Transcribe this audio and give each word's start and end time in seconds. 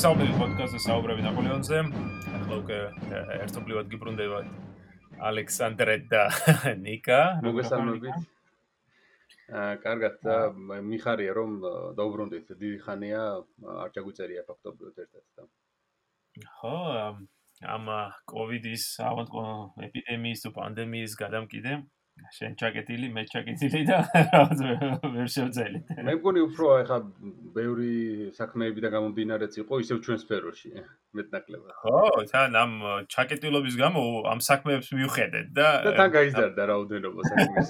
მოგესალმებით 0.00 0.36
პოდკასტზე 0.40 0.78
საუბრები 0.80 1.22
ნაპოლეონზე. 1.26 1.78
ახლა 2.36 2.56
უკვე 2.62 2.76
ერთობლივად 3.44 3.88
გიბრუნდება 3.92 4.38
ალექსანდრე 5.28 5.96
და 6.08 6.22
ნიკა. 6.86 7.18
მოგესალმებით. 7.44 8.16
აა 9.60 9.74
კარგად 9.84 10.16
და 10.24 10.36
მიხარია 10.88 11.34
რომ 11.36 11.52
დაუბრუნდით. 12.00 12.48
დიდი 12.48 12.78
ხანია 12.80 13.20
არ 13.84 13.92
ჩაგვიწერია 13.92 14.46
ფაქტობრივად 14.48 14.96
ერთად 15.04 15.24
და. 15.36 15.42
ხო, 16.48 16.80
ამ 17.60 17.84
კოვიდის, 18.24 18.84
ავანტ 19.04 19.36
ეპიდემიის 19.84 20.48
თუ 20.48 20.56
პანდემიის 20.56 21.12
გადამკიდე 21.20 21.76
შენ 22.36 22.52
ჩაკეტილი, 22.60 23.08
მე 23.14 23.22
ჩაკეტილი 23.30 23.80
და 23.88 23.98
რაღაც 24.34 24.60
ვერ 25.14 25.28
შევძელი. 25.34 25.80
მე 26.06 26.14
მგონი 26.18 26.44
უფრო 26.46 26.66
ეხა 26.84 26.98
ბევრი 27.56 27.94
საქმეები 28.36 28.84
და 28.84 28.92
გამომდინარეც 28.94 29.58
იყო 29.62 29.80
ისევ 29.84 30.00
ჩვენ 30.06 30.18
სფეროში, 30.24 30.70
მეტნაკლებად. 31.16 31.74
ხო, 31.80 31.98
თან 32.32 32.60
ამ 32.62 32.72
ჩაკეტილობის 33.16 33.76
გამო 33.80 34.04
ამ 34.32 34.40
საქმეებს 34.50 34.92
მივხედეთ 35.00 35.52
და 35.56 35.68
და 35.88 35.96
თან 35.98 36.14
გაიზარდა 36.16 36.62
რაოდენობა 36.72 37.20
საქმეს. 37.32 37.68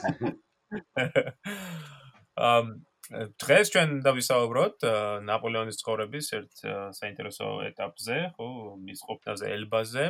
ამ 2.50 2.64
დღეს 3.42 3.72
ჩვენ 3.74 3.94
დავისაუბროთ 4.06 4.84
ნაპოლეონის 5.26 5.80
ცხოვრების 5.82 6.26
ერთ 6.38 6.60
საინტერესო 6.98 7.48
ეტაპზე, 7.70 8.18
ხო, 8.36 8.48
მის 8.86 9.00
ყოფნაზე 9.08 9.50
ელბაზე, 9.56 10.04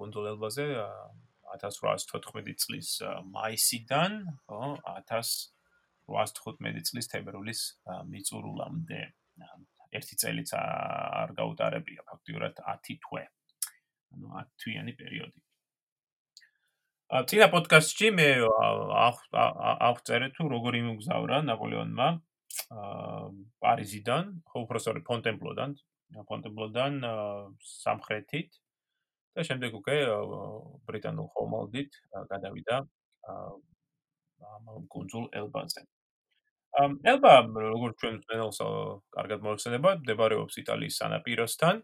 კონტროლ 0.00 0.26
ელბაზე, 0.32 0.66
1814 1.56 2.54
წლის 2.62 2.88
მაისიდან, 3.32 4.12
ხო, 4.46 4.62
1815 4.92 6.84
წლის 6.90 7.06
თებერვლის 7.12 7.60
მიწურულამდე. 8.12 9.02
ერთი 9.96 10.14
წელიც 10.20 10.50
არ 10.58 11.32
გაუტარებია 11.38 12.00
ფაქტიურად 12.10 12.54
10 12.68 12.98
თვე. 13.04 13.24
ანუ 14.12 14.26
10 14.36 14.48
თვიანი 14.60 14.92
პერიოდი. 15.00 15.40
ა 17.06 17.22
წინა 17.22 17.46
პოდკასტში 17.54 18.08
მე 18.18 18.28
აღწერე 19.88 20.28
თუ 20.34 20.42
როგორ 20.50 20.72
იმგზავრა 20.82 21.38
ნაპოლეონმა 21.46 22.08
პარიზიდან, 23.62 24.24
ხო, 24.50 24.58
უბრალოდ 24.66 25.04
ფონტენბლოდან, 25.06 25.70
ფონტენბლოდან 26.30 26.92
სამხრეთით 27.62 28.50
და 29.36 29.44
შემდეგ 29.48 29.74
უკვე 29.80 29.96
ბრიტანულ 30.88 31.28
ხომალდით 31.36 32.00
გადავიდა 32.32 32.76
ამ 33.28 34.64
კონძულ 34.92 35.26
ელბაზე. 35.40 35.82
ამ 36.76 36.96
ელბა 37.12 37.34
როგორც 37.56 37.94
ჩვენ 38.00 38.16
ძნელს 38.24 38.58
კარგად 39.16 39.44
მოიხსენება, 39.44 39.90
მდებარეობს 40.00 40.58
იტალიის 40.62 40.98
სანაპიროსთან. 41.00 41.76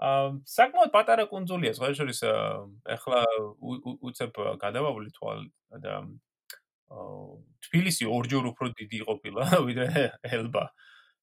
ამ 0.00 0.40
საკმაოდ 0.56 0.90
პატარა 0.96 1.24
კონძულია, 1.28 1.72
სხვა 1.76 1.88
შორის 2.00 2.20
ეხლა 2.96 3.20
უცებ 4.08 4.32
გადავავლი 4.64 5.10
თვალ 5.16 5.40
და 5.84 5.94
თბილისი 7.64 8.04
ორჯერ 8.08 8.44
უფრო 8.52 8.66
დიდი 8.80 9.00
ყოფილა 9.08 9.44
ვიდრე 9.68 10.04
ელბა. 10.36 10.64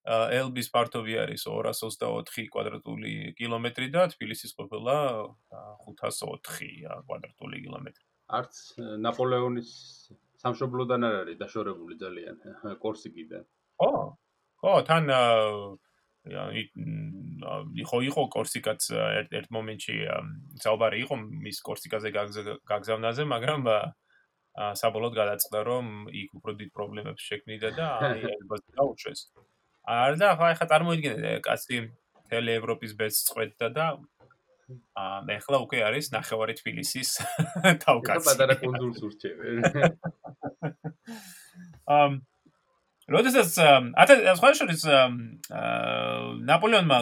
ელბის 0.08 0.70
ფართობი 0.72 1.18
არის 1.24 1.44
224 1.52 2.52
კვადრატული 2.54 3.14
კილომეტრი 3.40 3.88
და 3.92 4.08
თბილისის 4.14 4.56
ყოფილა 4.56 4.96
504 5.88 7.02
კვადრატული 7.08 7.58
კილომეტრი. 7.66 8.04
არც 8.28 8.56
ნაპოლეონის 9.04 9.70
სამშობლოდან 10.44 11.08
არ 11.08 11.16
არის 11.24 11.38
დაშორებული 11.42 11.96
ძალიან 12.00 12.38
კორსიკიდან. 12.84 13.44
ხო. 13.80 13.92
ხო, 14.64 14.74
თან 14.88 15.04
იყო 16.28 17.98
იყო 18.10 18.24
კორსიკაც 18.36 18.82
ერთ 19.40 19.50
მომენტში 19.56 19.96
საუბარი 20.64 20.98
იყო 21.04 21.16
მის 21.24 21.62
კორსიკაზე 21.68 22.12
გაგზავნაზე, 22.68 23.24
მაგრამ 23.32 23.62
საბოლოოდ 24.58 25.14
გადაწყდა 25.22 25.60
რომ 25.68 25.86
იქ 26.12 26.30
უფრო 26.40 26.52
დიდ 26.60 26.70
პრობლემებს 26.74 27.22
შექმნიდა 27.30 27.70
და 27.78 27.88
აი 28.12 28.26
ელბას 28.34 28.64
დაუშვეს. 28.76 29.22
არ 29.88 30.20
და 30.20 30.36
ახლა 30.36 30.52
ახლა 30.54 30.68
წარმოიდგინე 30.74 31.34
კაცი 31.48 31.78
თელი 32.28 32.52
ევროპის 32.60 32.92
ბეჭდს 33.00 33.28
წვეთდა 33.32 33.68
და 33.72 33.86
აა 35.00 35.20
მე 35.28 35.36
ახლა 35.40 35.58
უკვე 35.64 35.80
არის 35.88 36.12
ნახევარი 36.12 36.54
თბილისის 36.60 37.10
თავკაცი. 37.88 38.20
ეს 38.20 38.26
პატარა 38.28 38.56
კონდულს 38.60 39.00
ურჩევენ. 39.08 39.56
ამ 42.00 42.20
როდესაც 43.08 43.52
სხვა 43.56 44.50
შორის 44.60 44.84
აა 44.92 45.08
ნაპოლეონმა 46.52 47.00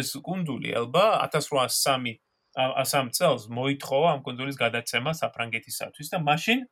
ეს 0.00 0.16
კონდული 0.24 0.72
ელბა 0.80 1.04
1803 1.28 2.16
ასამ 2.56 3.10
წელს 3.12 3.50
მოითხოვა 3.52 4.14
ამ 4.14 4.20
კონდულის 4.24 4.56
გადაცემა 4.56 5.12
საფრანგეთისათვის 5.20 6.08
და 6.14 6.18
მაშინ 6.24 6.64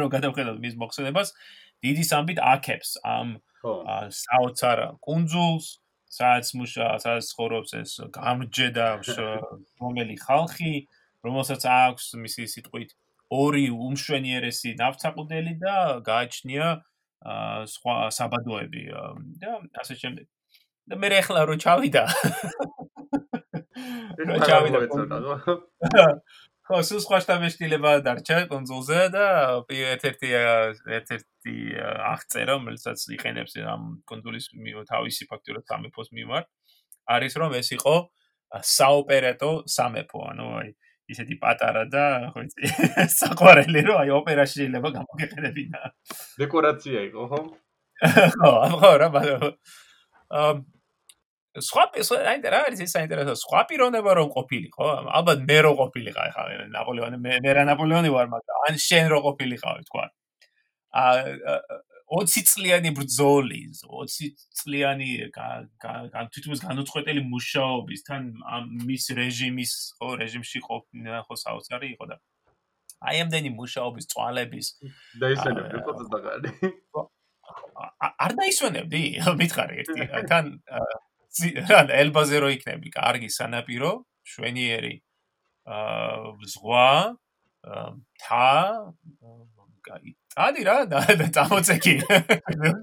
რო 0.00 0.06
გადავხედოთ 0.14 0.58
მის 0.64 0.74
მოხსენებას 0.80 1.30
დიდი 1.84 2.04
სამბით 2.10 2.40
აკებს 2.42 2.96
ამ 3.04 3.38
საოცარ 3.62 4.78
კუნძულს, 5.04 5.66
სადაც 6.08 6.46
მუშა, 6.58 6.86
სადაც 7.02 7.24
ცხოვრობს 7.32 7.70
ეს 7.78 7.92
გამჯედა 8.14 8.88
რომელი 9.82 10.16
ხალხი, 10.22 10.74
რომელსაც 11.24 11.62
აქვს 11.66 12.06
მისი 12.22 12.44
სიტყვით 12.54 12.90
ორი 13.28 13.66
უმშვენიერესი 13.74 14.74
ნავთაყუდელი 14.80 15.54
და 15.60 15.76
გააჩნია 16.06 16.68
სხვა 17.68 17.96
საბადოები 18.14 18.82
და 19.42 19.52
ასე 19.82 19.94
შემდეგ. 20.00 20.26
და 20.88 20.96
მე 20.96 21.08
ახლა 21.20 21.40
რო 21.44 21.56
ჩავიდა. 21.60 22.02
რო 24.28 24.36
ჩავიდა. 24.48 24.78
ხო, 26.68 26.78
სულ 26.84 27.00
სხვა 27.00 27.18
შტაბეშტილება 27.24 27.90
დარჩა 28.04 28.42
კონსოლზე 28.50 29.04
და 29.14 29.24
ერთ-ერთი 29.72 30.32
ერთ-ერთი 30.98 31.54
აღწერა, 32.10 32.56
რომელსაც 32.58 33.04
იყენებს 33.16 33.56
ამ 33.72 33.86
კონსოლის 34.10 34.50
თავისი 34.90 35.28
ფაქტურად 35.30 35.64
სამეფოს 35.64 36.12
მიმართ, 36.12 36.50
არის 37.16 37.38
რომ 37.40 37.56
ეს 37.56 37.72
იყო 37.78 37.96
საოპერატო 38.68 39.50
სამეფო, 39.64 40.20
ანუ 40.28 40.46
აი 40.60 40.68
ისეთი 41.08 41.34
პატარა 41.40 41.84
და 41.88 42.04
ხო 42.36 42.44
იცი, 42.44 42.72
საყვარელი 43.20 43.80
რომ 43.88 44.00
აი 44.04 44.12
ოპერაში 44.20 44.56
შეიძლება 44.60 44.88
გამოგეყენებინა. 44.98 45.80
დეკორაცია 46.44 46.98
იყო, 47.08 47.22
ხო? 47.32 47.40
ხო, 48.36 48.52
ხო, 48.76 48.90
რა 49.00 49.08
ბადა. 49.16 49.38
სხვა 51.56 51.84
აი 52.28 52.38
რა 52.44 52.60
არის 52.68 52.80
ეს 52.84 52.92
საინტერესო 52.96 53.34
სხვა 53.40 53.60
პიროვნება 53.70 54.14
რომ 54.20 54.28
ყოფილიყო 54.36 54.88
ალბათ 55.18 55.44
მე 55.48 55.58
რო 55.64 55.72
ყოფილიყა 55.80 56.24
ხა 56.36 56.44
ნაპოლეონი 56.76 57.18
მე 57.24 57.40
მე 57.44 57.52
რა 57.56 57.62
ნაპოლეონი 57.72 58.10
ვარ 58.14 58.28
მაგრამ 58.34 58.66
ან 58.68 58.80
შენ 58.84 59.08
რო 59.12 59.18
ყოფილიყავი 59.26 59.82
თქვა 59.88 60.04
ა 60.92 61.04
20 62.08 62.48
წლიანი 62.52 62.90
ბრძოლი 62.96 63.62
20 63.80 64.44
წლიანი 64.60 65.08
გან 65.32 66.30
თვითონ 66.32 66.62
განუწყვეტელი 66.68 67.22
მუშაობის 67.32 68.00
თან 68.08 68.22
მის 68.88 69.04
რეჟიმის 69.18 69.72
ხო 69.98 70.08
რეჟიმში 70.22 70.60
ყოფნა 70.68 71.20
ხო 71.28 71.34
საოცარი 71.44 71.92
იყო 71.96 72.04
და 72.12 72.16
აი 73.08 73.16
ამდენი 73.24 73.50
მუშაობის 73.56 74.08
წვალების 74.12 74.66
დაისვენებდი 75.20 75.84
ხო 75.84 75.92
ზოგადად 76.12 76.44
არ 78.24 78.32
დაისვენებდი 78.40 79.02
მითხარი 79.42 79.84
ერთი 79.84 80.08
თან 80.32 80.46
ელბაზე 82.02 82.40
რო 82.42 82.48
იქნები? 82.56 82.92
კარგი 82.94 83.28
სანაპირო 83.32 83.92
შვენიერი 84.28 84.94
აა 85.68 86.32
ზღვა 86.52 86.88
თა 88.24 88.48
კაი 89.88 90.12
ადი 90.38 90.62
რა 90.68 90.76
და 90.90 91.26
წამოწეკი. 91.34 91.94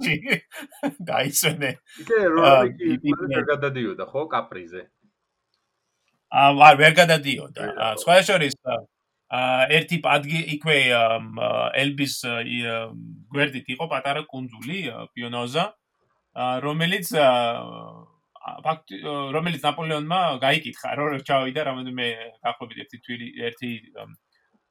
დაისვენე 1.09 1.71
იკე 2.03 2.19
რო 2.33 3.45
გადადიოდა 3.51 4.05
ხო 4.11 4.25
კაპრიზე? 4.33 4.83
აა 6.35 6.73
ვერ 6.81 6.93
გადადიოდა. 6.99 7.63
სხვა 8.01 8.19
შორის 8.29 8.59
აა 8.65 8.83
ერთი 9.77 9.97
პადგი 10.05 10.41
იქვე 10.55 10.77
ელბის 11.81 12.15
გვერდით 13.33 13.67
იყო 13.75 13.85
პატარა 13.89 14.21
კუნძული 14.29 14.81
პიონოზა 15.15 15.65
რომელიც 16.65 17.09
ფაქტი 18.45 18.99
რომელიც 19.35 19.63
ნაპოლეონმა 19.65 20.19
გაიკითხა 20.43 20.89
რომ 20.99 21.23
ჩავიდა 21.25 21.61
რამოდენმე 21.69 22.07
გახლობით 22.45 22.81
ერთი 22.83 22.97
თვილი 23.05 23.27
ერთი 23.49 23.71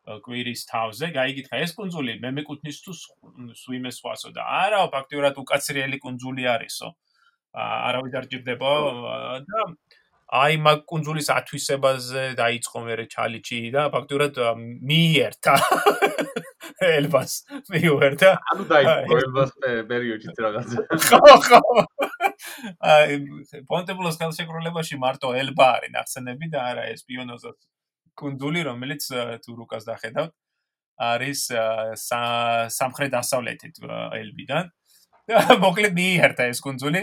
კვირის 0.05 0.63
თავზე 0.69 1.09
გაიკითხა 1.17 1.61
ეს 1.65 1.73
კუნძული 1.79 2.19
მე 2.21 2.31
მეკუთვნის 2.39 2.79
თუ 2.85 2.93
სვიმე 3.57 3.91
სხვასო 3.99 4.33
და 4.37 4.45
არა 4.61 4.85
ფაქტიურად 4.95 5.41
უკაცრიელი 5.43 5.99
კუნძული 6.05 6.45
არისო. 6.55 6.93
არავის 7.55 8.15
არ 8.19 8.27
ჭირდება 8.31 8.71
და 9.49 9.61
აი 10.35 10.55
მაგ 10.67 10.81
კუნძულის 10.91 11.29
ათვისებაზე 11.35 12.25
დაიწყო 12.41 12.79
მე 12.85 12.95
ჩალიჩი 13.15 13.59
და 13.75 13.83
ფაქტიურად 13.95 14.41
მიიერთა 14.91 15.55
ელბას 16.99 17.33
მიიერთა 17.73 18.31
ანუ 18.53 18.65
დაიწყო 18.75 19.21
ელბას 19.25 19.51
პერიოდში 19.63 20.37
რაღაცა. 20.47 20.77
ხო 21.09 21.37
ხო 21.47 21.61
პონტებლოს 23.71 24.19
ხელშეკრულებაში 24.21 24.99
მარტო 25.03 25.35
ელბა 25.43 25.69
არის 25.79 25.95
ნახსენები 25.97 26.51
და 26.55 26.65
არა 26.73 26.89
ეს 26.95 27.05
პიონოზას 27.09 27.59
კუნძული 28.21 28.63
რომელიც 28.71 29.07
თუ 29.45 29.57
რუკას 29.61 29.87
დახედავთ 29.91 30.35
არის 31.01 31.51
სამხრეთ 31.99 33.13
დასავლეთით 33.19 33.83
ელბიდან. 34.21 34.71
და 35.29 35.41
მოკლედ 35.65 35.95
მიიერთა 35.97 36.49
ეს 36.53 36.61
კუნძული. 36.65 37.03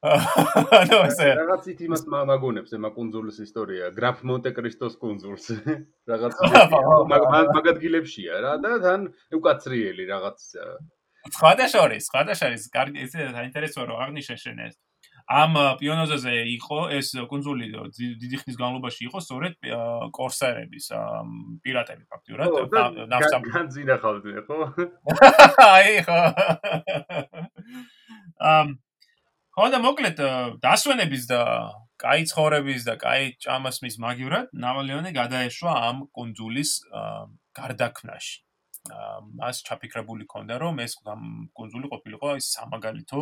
ანუ 0.80 0.98
ესე 1.04 1.26
რაღაცით 1.36 1.80
იმას 1.84 2.06
მაგონებს 2.08 2.72
ემა 2.72 2.90
კუნძულის 2.94 3.38
ისტორია. 3.44 3.90
გრაფ 3.92 4.22
მონტე 4.24 4.54
კრისტოს 4.56 4.96
კუნძულს. 4.96 5.46
რაღაც 6.10 6.40
მაგადგილებშია 7.56 8.40
რა 8.40 8.54
და 8.64 8.72
თან 8.80 9.04
უკაცრიელი 9.36 10.08
რაღაც 10.08 10.40
სხვადასხვა 11.36 11.98
სხვადასხვა 12.06 12.48
კარგი 12.76 13.04
ეს 13.06 13.12
საინტერესოა 13.16 13.84
რომ 13.90 14.02
აღნიშნე 14.06 14.36
შენ 14.44 14.62
ეს 14.68 14.74
ამ 15.30 15.54
პიონოზაზე 15.78 16.32
იყო 16.58 16.78
ეს 16.98 17.14
კუნძული 17.30 17.70
დიდი 17.94 18.36
ხნის 18.42 18.56
განმავლობაში 18.58 19.06
იყო 19.06 19.18
სწორედ 19.22 19.54
კორსერების 20.16 20.86
პირატები 21.62 22.04
ფაქტიურად 22.10 23.06
ნავსამ 23.14 23.46
განძინახავდნენ 23.46 24.42
ხო 24.48 24.58
აი 25.70 26.02
ხო. 26.08 26.18
ამ 28.42 28.74
ხო 29.54 29.66
და 29.70 29.78
მოკლედ 29.86 30.18
დასვენების 30.66 31.24
და 31.30 31.40
კაი 32.00 32.26
ცხოვრების 32.26 32.82
და 32.90 32.94
კაი 32.98 33.34
ჭამასმის 33.44 34.02
მაგივრად 34.02 34.54
ნაპოლეონი 34.66 35.14
გადაეშვა 35.14 35.72
ამ 35.94 36.06
კუნძულის 36.16 36.70
გარდაქმნაში 37.54 38.49
მას 38.88 39.62
ჩაფიქრებული 39.66 40.24
ქონდა 40.30 40.56
რომ 40.62 40.80
ეს 40.84 40.96
კუნძული 41.04 41.90
ყოფილიყო 41.92 42.36
ის 42.40 42.46
სამაგალითო 42.56 43.20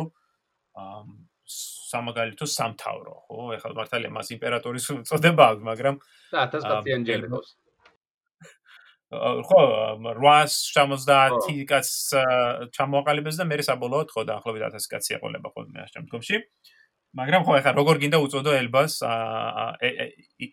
სამაგალითო 1.49 2.45
სამთავრო, 2.45 3.13
ხო? 3.25 3.39
ეხლა 3.57 3.71
მართალია 3.79 4.11
მას 4.13 4.29
იმპერატორის 4.35 4.85
უწოდება 4.93 5.43
აქვს, 5.53 5.63
მაგრამ 5.65 5.95
და 6.31 6.43
1000 6.85 7.05
ჯერებს. 7.09 7.57
ხო, 9.09 9.61
870 10.05 11.65
კაც 11.65 11.89
ჩამოაყალიბეს 12.77 13.41
და 13.41 13.45
მე 13.49 13.57
საბოლოოდ 13.65 14.13
ხო 14.13 14.21
დაახლოებით 14.29 14.63
1000 14.69 14.91
კაცი 14.93 15.17
ეყოლება 15.17 15.49
ხოლმე 15.49 15.81
ამ 15.81 15.89
შემთხვევაში. 15.89 16.37
მაგრამ 17.17 17.41
ხო, 17.45 17.53
ეხლა 17.57 17.71
როგორ 17.73 17.95
გინდა 18.03 18.17
უწოდო 18.21 18.51
ელბას 18.53 18.99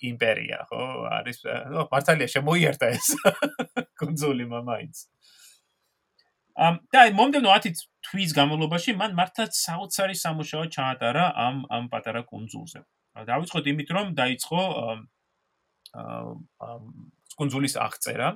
იმპერია, 0.09 0.59
ხო? 0.71 0.83
არის, 1.19 1.43
ნუ 1.73 1.85
მართალია 1.93 2.29
შემოიერთა 2.33 2.87
ეს 2.97 3.09
კონძული 4.01 4.49
მამაიც. 4.49 4.97
ამ 6.57 6.81
და 6.89 7.01
მომდენო 7.13 7.53
10 7.53 7.77
თვის 8.09 8.31
განმავლობაში 8.33 8.97
მან 8.97 9.13
მართლაც 9.19 9.53
საოცარი 9.53 10.17
სამუშაო 10.17 10.65
ჩაატარა 10.73 11.25
ამ 11.37 11.57
ამ 11.69 11.85
პატარა 11.93 12.25
კონძულზე. 12.25 12.81
დავიწყოთ 13.29 13.65
იმით, 13.73 13.89
რომ 13.93 14.07
დაიწყო 14.17 14.63
კონძულის 17.37 17.75
აღწერა. 17.77 18.29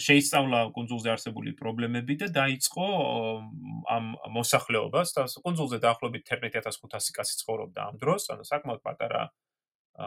შეისწავლა 0.00 0.60
კონძულზე 0.72 1.10
არსებული 1.12 1.52
პრობლემები 1.56 2.16
და 2.22 2.28
დაიწყო 2.32 2.86
ამ 3.92 4.04
მოსახლეობას 4.36 5.12
კონძულზე 5.44 5.78
დაახლოებით 5.84 6.24
11500 6.32 7.12
კაცი 7.16 7.34
ცხოვრობდა 7.42 7.80
ამ 7.92 7.96
დროს, 8.00 8.30
ანუ 8.32 8.44
საკმაოდ 8.48 8.80
პატარა 8.80 9.22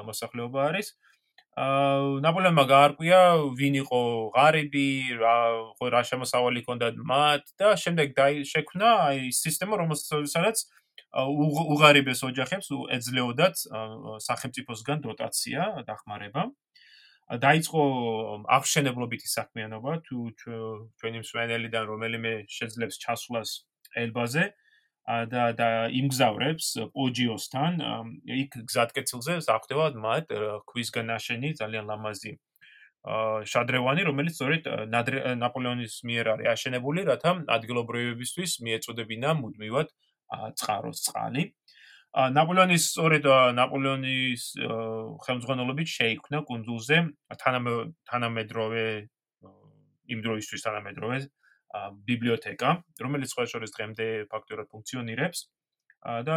მოსახლეობა 0.09 0.59
არის. 0.69 0.95
აა 1.55 2.19
ნაპოლეონმა 2.25 2.63
გაარკვია 2.67 3.19
ვინ 3.55 3.75
იყო 3.85 3.99
ღარიბი, 4.35 4.89
რა 5.21 5.37
რა 5.93 6.01
შემოსავალი 6.09 6.65
ჰქონდა 6.65 6.87
მათ 6.99 7.43
და 7.61 7.69
შემდეგ 7.79 8.11
დაი 8.17 8.43
შექმნა 8.43 8.89
აი 9.07 9.31
სისტემა 9.31 9.79
რომელსაც 9.79 10.65
უღარიბეს 11.15 12.25
ოჯახებს 12.27 12.67
ეძლეოდათ 12.97 13.55
სახელმწიფოსგან 14.27 14.99
დოტაცია 15.07 15.87
დახმარება. 15.87 16.51
დაიწყო 17.25 17.81
აღშენებლობითი 18.57 19.27
საქმიანობა 19.31 19.91
თუ 20.05 20.17
ჩვენი 20.39 21.19
მსვენელიდან 21.25 21.83
რომელიმე 21.89 22.33
შეძლებს 22.57 23.01
ჩასვლას 23.01 23.49
ელბაზე. 24.03 24.45
და 25.05 25.53
და 25.53 25.69
იმგზავრებს 25.93 26.67
პოჯიოსთან 26.93 27.73
იქ 28.25 28.55
გზატკეცილზე 28.65 29.33
საფრთხეა 29.45 30.01
მათ 30.01 30.33
ქვისგან 30.65 31.05
ნაშენი 31.13 31.49
ძალიან 31.61 31.85
ლამაზი 31.85 32.31
შადრევანი 33.53 34.01
რომელიც 34.09 34.33
სწორედ 34.33 34.63
ნაპოლეონის 35.45 35.93
მიერ 36.09 36.25
არის 36.33 36.49
აშენებული 36.55 37.05
რათა 37.05 37.31
ადგილობრივებისთვის 37.57 38.51
მიეწოდებინა 38.65 39.29
მუდმივად 39.45 39.93
წყაროს 40.57 41.05
წყალი 41.05 41.43
ნაპოლეონის 42.15 42.83
სწორედ 42.95 43.25
ნაპოლეონის 43.59 44.43
ხელმძღვანელობით 45.25 45.89
შეიქმნა 45.91 46.39
კუნძულზე 46.47 46.97
თანამედროვე 48.07 48.85
იმ 50.15 50.19
დროისთვის 50.23 50.61
თანამედროვე 50.63 51.17
ბიბლიოთეკა, 52.07 52.69
რომელიც 53.03 53.29
სხვა 53.35 53.45
შორის 53.51 53.75
დღემდე 53.75 54.07
ფაქტურად 54.31 54.71
ფუნქციონირებს. 54.71 55.39
და 56.05 56.35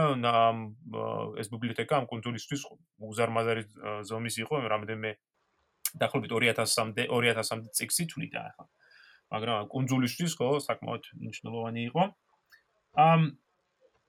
ეს 1.39 1.49
ბიბლიოთეკა 1.53 1.95
ამ 2.01 2.07
კუნძულისთვის 2.09 2.61
უზარმაზარი 2.99 3.63
ზომის 4.09 4.35
იყო, 4.43 4.55
რამდენიმე 4.73 5.11
დაახლოებით 6.01 6.31
2000-მდე 6.33 7.03
2000-მდე 7.13 7.69
წიგნი 7.77 8.05
თვლიდა 8.09 8.41
ახლა. 8.49 8.65
მაგრამ 9.29 9.69
კუნძულისთვის 9.69 10.33
ხო 10.41 10.49
საკმაოდ 10.65 11.05
მნიშვნელოვანი 11.21 11.81
იყო. 11.93 12.03
ამ 12.97 13.21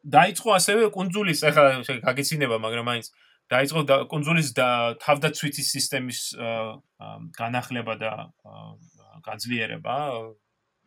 დაიწყო 0.05 0.49
ასევე 0.55 0.89
კუნძულის 0.95 1.39
ახლა 1.49 1.83
გაგეცინება, 2.05 2.57
მაგრამ 2.63 2.85
მაინც 2.87 3.07
დაიწყო 3.49 3.81
კუნძულის 4.11 4.49
და 4.55 4.67
თავდაცვითი 5.03 5.63
სისტემის 5.65 6.19
განახლება 7.35 7.93
და 7.99 8.11
გაძლიერება 9.25 9.97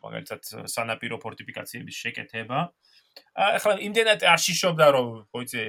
მაგალითად 0.03 0.41
სანაპირო 0.67 1.17
ფორტიფიკაციების 1.23 1.95
შეკეთება. 2.03 2.59
ახლა 3.33 3.73
იმდენად 3.87 4.23
არ 4.25 4.39
შიშობდა 4.41 4.85
რომ 4.95 5.07
ხოიცე 5.31 5.63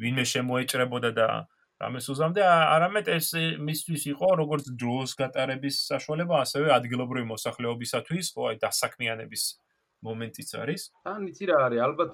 ვინმე 0.00 0.24
შემოეჭრებოდა 0.32 1.10
და 1.12 1.28
რამეს 1.76 2.08
უზამდა, 2.08 2.44
არამედ 2.72 3.06
ეს 3.12 3.28
მისთვის 3.60 4.02
იყო 4.16 4.28
როგორც 4.40 4.64
დროს 4.80 5.12
გატარების 5.20 5.76
საშუალება, 5.92 6.40
ასევე 6.40 6.72
ადგილობრივი 6.72 7.26
მოსახლეობისათვის, 7.36 8.26
ხო 8.32 8.42
აი 8.48 8.56
დასაქმიანების 8.64 9.42
მომენტიც 10.08 10.50
არის. 10.62 10.82
ან 11.12 11.26
იცი 11.30 11.44
რა 11.50 11.56
არის, 11.66 11.80
ალბათ 11.86 12.12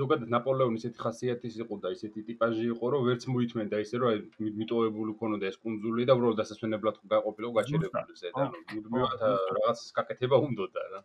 ზოგადად 0.00 0.30
ნაპოლეონის 0.32 0.84
ესეთი 0.88 1.02
ხასიათის 1.04 1.56
იყო 1.60 1.76
და 1.84 1.92
ესეთი 1.94 2.22
ტიპაჟი 2.28 2.64
იყო, 2.74 2.90
რომ 2.94 3.02
ვერც 3.08 3.26
მოითმენდა 3.32 3.80
ისე, 3.84 3.96
რომ 4.00 4.22
მიტოვებული 4.60 5.12
ქონოდა 5.20 5.50
ეს 5.50 5.58
კუნძული 5.60 6.06
და 6.08 6.16
უბრალოდ 6.16 6.40
დასასვენებლად 6.40 6.96
გაყოფილიყო 7.12 7.52
გაჩერებული 7.58 8.16
ზე 8.20 8.32
და 8.38 8.46
მუდმივად 8.72 9.20
რაღაც 9.58 9.84
გაკეთება 9.98 10.36
უნდოდა 10.48 10.86
რა. 10.94 11.00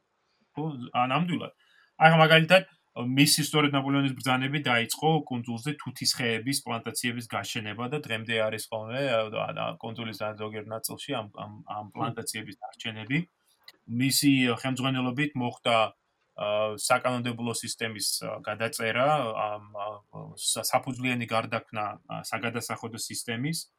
ხო, 0.56 0.66
ანამდვილად. 1.04 1.54
აი 2.00 2.12
მაგალითად 2.24 2.64
მისი 2.96 3.44
სწორედ 3.44 3.74
ნაპოლეონის 3.76 4.14
ბრძანები 4.16 4.60
დაიწყო 4.64 5.10
კუნძულზე 5.28 5.72
თუთის 5.84 6.12
ხეების 6.16 6.62
პლანტაციების 6.64 7.26
გაშენება 7.28 7.92
და 7.92 8.00
დღემდე 8.06 8.36
არის 8.48 8.68
ხოლმე 8.72 9.02
და 9.36 9.66
კუნძულის 9.84 10.22
ზოგიერთ 10.40 10.68
ნაწილში 10.72 11.12
ამ 11.20 11.28
ამ 11.68 11.92
პლანტაციების 11.92 12.56
დარჩენები. 12.56 13.20
მისი 13.88 14.32
ხელმძღვანელობით 14.62 15.38
მოხდა 15.40 15.78
საკანონმდებლო 16.84 17.54
სისტემის 17.56 18.20
გადაწერა, 18.44 19.08
საფუძვლიანი 20.36 21.28
გარდაქმნა 21.32 21.86
საგადასახადო 22.28 23.00
სისტემის, 23.00 23.70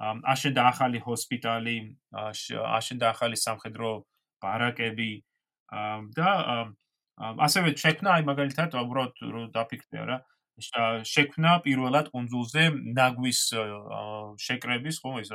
აშენდა 0.00 0.62
ახალი 0.72 1.02
ჰოსპიტალი, 1.04 1.76
აშენდა 2.16 3.10
ახალი 3.12 3.36
სამხედრო 3.36 3.90
ბარაკები 4.40 5.12
და 6.16 6.30
ასევე 7.20 7.76
შექმნა 7.76 8.16
აი 8.16 8.24
მაგალითად 8.26 8.74
უბრალოდ 8.80 9.20
რომ 9.20 9.48
დაფიქრდე 9.52 10.04
რა 10.08 10.18
შექმნა 11.04 11.52
პირველად 11.64 12.08
კონძულზე 12.14 12.64
ნაგვის 12.96 13.40
შეკრების 14.44 15.00
ხო 15.04 15.12
ეს 15.20 15.30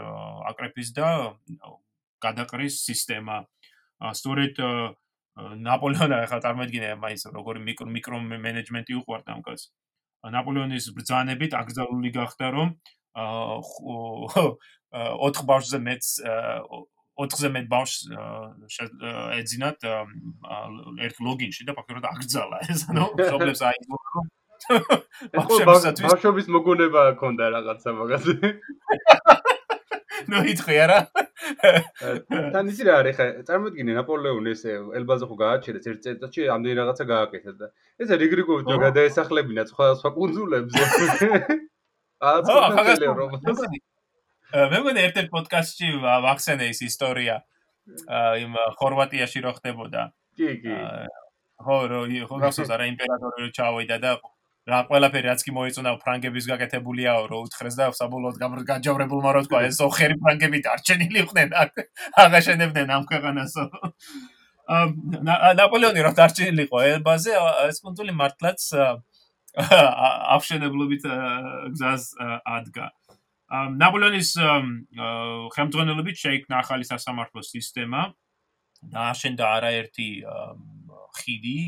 აკრეფის 0.50 0.90
და 0.98 1.10
გადაყრის 2.26 2.82
სისტემა 2.90 3.46
სწორედ 4.02 4.60
ნაპოლეონი 5.36 6.16
ახლა 6.24 6.40
წარმოიდგინე 6.46 6.90
მაინც 7.00 7.22
როგორი 7.36 7.60
მიკრო 7.68 7.88
მიკრო 7.96 8.20
მენეჯმენტი 8.24 8.94
უყვარდა 9.02 9.36
ამ 9.36 9.42
კაცს. 9.44 9.72
ნაპოლეონის 10.36 10.86
ბრძანებით 10.96 11.52
აკრძალული 11.54 12.10
გახდა 12.16 12.46
რომ 12.56 12.70
აა 13.16 14.46
4 14.96 15.44
ბავშვზე 15.50 15.80
მეც 15.86 16.04
4-ზე 17.20 17.50
მეტ 17.56 17.68
ბავშვს 17.72 18.00
ეძინათ 19.40 19.86
ერთ 21.08 21.22
ლოგინში 21.28 21.68
და 21.68 21.76
ფაქტობრივად 21.78 22.08
აკრძალა 22.12 22.58
ეს 22.72 22.88
ანუ 22.92 23.06
პრობლემს 23.20 23.62
რომ 23.62 24.26
ბავშვებისათვის 25.36 26.08
ბავშვების 26.10 26.48
მოგონება 26.56 27.02
ჰქონდა 27.12 27.46
რაღაცა 27.56 27.92
მაგაზე 28.00 28.36
ნუ 30.32 30.42
იტყვი 30.52 30.76
არა? 30.86 31.00
თან 32.54 32.70
ისი 32.72 32.86
რა 32.88 32.94
არის 33.02 33.18
ხა 33.18 33.26
წარმოიდგინე 33.48 33.96
ნაპოლეონი 34.00 34.54
ესე 34.56 34.78
ელბაზე 35.00 35.28
ხო 35.30 35.36
გააჩერეს 35.42 35.90
ერთ 35.92 36.00
წელიწადში 36.06 36.48
ამდენი 36.56 36.76
რაღაცა 36.80 37.06
გააკეთა 37.12 37.52
და 37.60 37.70
ესე 38.02 38.20
რიგრიგობით 38.24 38.72
რო 38.72 38.78
გადაესახლებინა 38.86 39.66
სხვა 39.72 39.90
სხვა 40.00 40.12
კუნძულებზე. 40.16 40.84
აა 42.26 42.38
ხაგასტელი 42.78 43.12
რომ 43.20 43.30
მე 44.56 44.78
მგონი 44.80 45.02
ერთ-ერთ 45.10 45.30
პოდკასტში 45.36 45.88
ვახსენე 46.06 46.66
ის 46.72 46.80
ისტორია 46.88 47.36
იმ 48.46 48.54
ხორვატიაში 48.80 49.40
რო 49.46 49.52
ხდებოდა. 49.60 50.02
კი 50.40 50.50
კი. 50.64 50.76
ხო 51.66 51.76
რო 51.92 52.00
ხო 52.30 52.38
გასოს 52.44 52.72
არა 52.72 52.86
იმპერატორი 52.94 53.46
რო 53.46 53.50
ჩავიდა 53.58 53.98
და 54.04 54.12
რა 54.66 54.80
ყველაფერი 54.90 55.30
რაც 55.30 55.42
კი 55.46 55.52
მოიწონა 55.54 55.92
ფრანგების 56.02 56.46
გაკეთებულიაო 56.50 57.26
რო 57.30 57.40
უთხრეს 57.46 57.76
და 57.78 57.90
საბოლოოდ 57.94 58.38
გაჯავრებულმა 58.70 59.32
რო 59.38 59.42
თქვა 59.46 59.60
ეს 59.70 59.78
ოხერი 59.86 60.18
ფრანგები 60.22 60.62
დარჩენილი 60.66 61.22
იყვნენ 61.22 61.54
აქ 61.62 61.74
აღაშენებდნენ 62.24 62.94
ამ 62.96 63.04
ქვეყანასო. 63.12 63.64
ნაპოლეონი 65.62 66.02
რო 66.02 66.12
დარჩენილი 66.18 66.66
იყო 66.66 66.82
ელბაზე 66.96 67.38
ეს 67.70 67.78
კონტული 67.86 68.18
მართლაც 68.18 68.66
აღშენებლობით 70.34 71.06
გზას 71.78 72.04
ადგა. 72.58 72.90
ნაპოლეონის 73.86 74.30
ხელმძღვანელობით 75.54 76.18
შეიქმნა 76.26 76.56
ახალი 76.66 76.90
სასამართლო 76.90 77.46
სისტემა. 77.54 78.02
და 78.86 79.10
აშენდა 79.12 79.46
არაერთი 79.58 80.10
ხიდი 81.18 81.60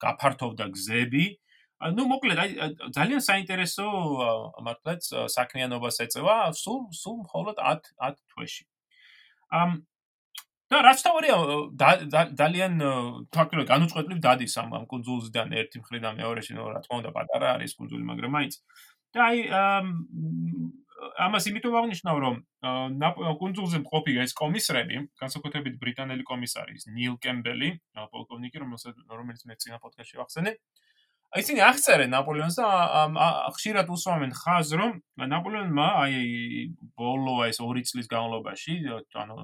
გაფართოვდა 0.00 0.66
გზები 0.76 1.24
ну 1.96 2.06
მოკლედ 2.08 2.38
აი 2.40 2.50
ძალიან 2.96 3.20
საინტერესო 3.20 3.86
მართლაც 4.64 5.10
საქმიანობას 5.34 6.00
ეწევა 6.06 6.36
სულ 6.56 6.80
სულ 7.02 7.16
მხოლოდ 7.26 7.56
10 7.60 7.92
10 8.00 8.16
თვეში. 8.32 8.64
ამ 9.52 9.84
და 10.66 10.80
რაც 10.82 10.98
თავია 11.06 11.36
ძალიან 12.40 12.72
თქო 13.30 13.64
განუწყვეტლივ 13.70 14.18
დადის 14.24 14.54
ამ 14.62 14.72
ამ 14.78 14.84
კონძულზიდან 14.90 15.52
ერთი 15.62 15.76
მხრიდან 15.82 16.16
მეორეში 16.18 16.58
რა 16.58 16.80
თქმა 16.82 16.96
უნდა 17.00 17.10
პატარა 17.14 17.46
არის 17.54 17.76
კონძული 17.78 18.02
მაგრამ 18.02 18.32
მაინც 18.34 18.54
და 19.14 19.20
აი 19.30 19.38
ამას 21.22 21.44
იმიტომ 21.50 21.76
აღნიშნავ 21.80 22.16
რომ 22.24 22.36
კონძულზე 23.42 23.78
მყოფი 23.84 24.12
ეს 24.24 24.32
კომისრები 24.40 24.96
განსაკუთრებით 25.22 25.74
ბრიტანელი 25.82 26.24
კომისარის 26.26 26.88
ნილ 26.96 27.14
კემბელი 27.22 27.70
პოლკოვნიკი 28.10 28.56
რომელსაც 28.64 28.94
რომელიც 29.06 29.40
მე 29.46 29.54
წინა 29.60 29.78
პოდკასტში 29.84 30.18
ვახსენე 30.18 30.52
ისინი 31.40 31.60
აღწერენ 31.66 32.12
ნაპოლეონს 32.14 32.56
და 32.60 32.68
ხშირად 33.56 33.90
უსვამენ 33.92 34.32
ხაზს 34.36 34.72
რომ 34.80 34.92
ნაპოლეონმა 35.32 35.86
აი 36.04 36.16
ბოლო 36.96 37.36
ეს 37.48 37.60
2 37.62 37.84
წლის 37.90 38.08
განმავლობაში 38.12 38.74
ანუ 39.22 39.36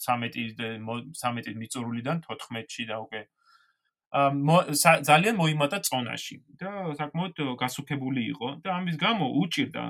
13 0.00 0.80
13 0.80 1.60
მიწურულიდან 1.60 2.22
14-ში 2.24 2.84
და 2.90 2.96
უკვე 3.04 3.20
ძალიან 4.10 5.36
მოიმატა 5.38 5.78
წონაში 5.86 6.36
და 6.58 6.70
საკმაოდ 6.98 7.36
გასუქებული 7.62 8.22
იყო 8.34 8.48
და 8.64 8.74
ამის 8.80 8.96
გამო 8.98 9.26
უჭირდა 9.44 9.84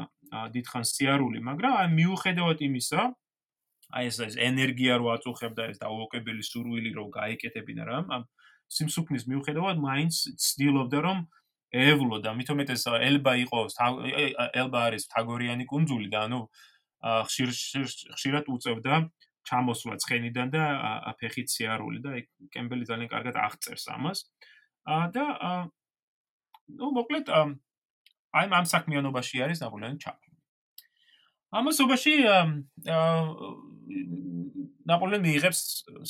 დიდხანს 0.55 0.93
სიარული 0.97 1.41
მაგრამ 1.47 1.73
აი 1.81 1.89
მიუხედავად 1.97 2.59
იმისა 2.69 3.03
აი 3.97 4.11
ეს 4.11 4.17
ეს 4.27 4.35
ენერგია 4.37 4.99
რო 5.01 5.07
აწუხებდა 5.17 5.63
ეს 5.73 5.81
დაუოკებელი 5.83 6.43
სურვილი 6.51 6.91
რო 6.99 7.05
გაიკეთებინა 7.17 7.83
რა 7.89 7.97
ამ 8.19 8.23
სიმსუქნის 8.71 9.27
მიუხედავად 9.31 9.81
მაინც 9.83 10.15
ცდილობდა 10.47 10.99
რომ 11.07 11.19
ევლოდა 11.71 12.35
მithom 12.39 12.63
ეს 12.67 12.85
ელბა 12.91 13.33
იყო 13.47 13.61
ელბა 14.63 14.81
არის 14.91 15.07
თაგორიანი 15.15 15.67
კუნძული 15.71 16.09
და 16.11 16.27
ანუ 16.27 16.41
ხშირ 17.01 17.51
ხშირად 18.15 18.51
უწევდა 18.55 18.95
ჩამოსვლა 19.49 19.97
ცხენიდან 20.05 20.49
და 20.55 20.65
აფეხით 21.15 21.49
სიარული 21.49 22.01
და 22.05 22.11
კემბელი 22.55 22.85
ძალიან 22.91 23.11
კარგად 23.11 23.39
აღწერს 23.41 23.87
ამას. 23.97 24.19
და 25.15 25.25
ნუ 26.81 26.87
მოკლედ 26.99 27.31
აი 27.31 28.47
ამ 28.59 28.67
საქმიანობაში 28.73 29.43
არის 29.47 29.63
ნაპოლეონი 29.65 29.99
ჩაკლი 30.05 30.30
ამასობაში 31.51 32.15
ნაპოლეონი 34.91 35.23
მიიღებს 35.27 35.61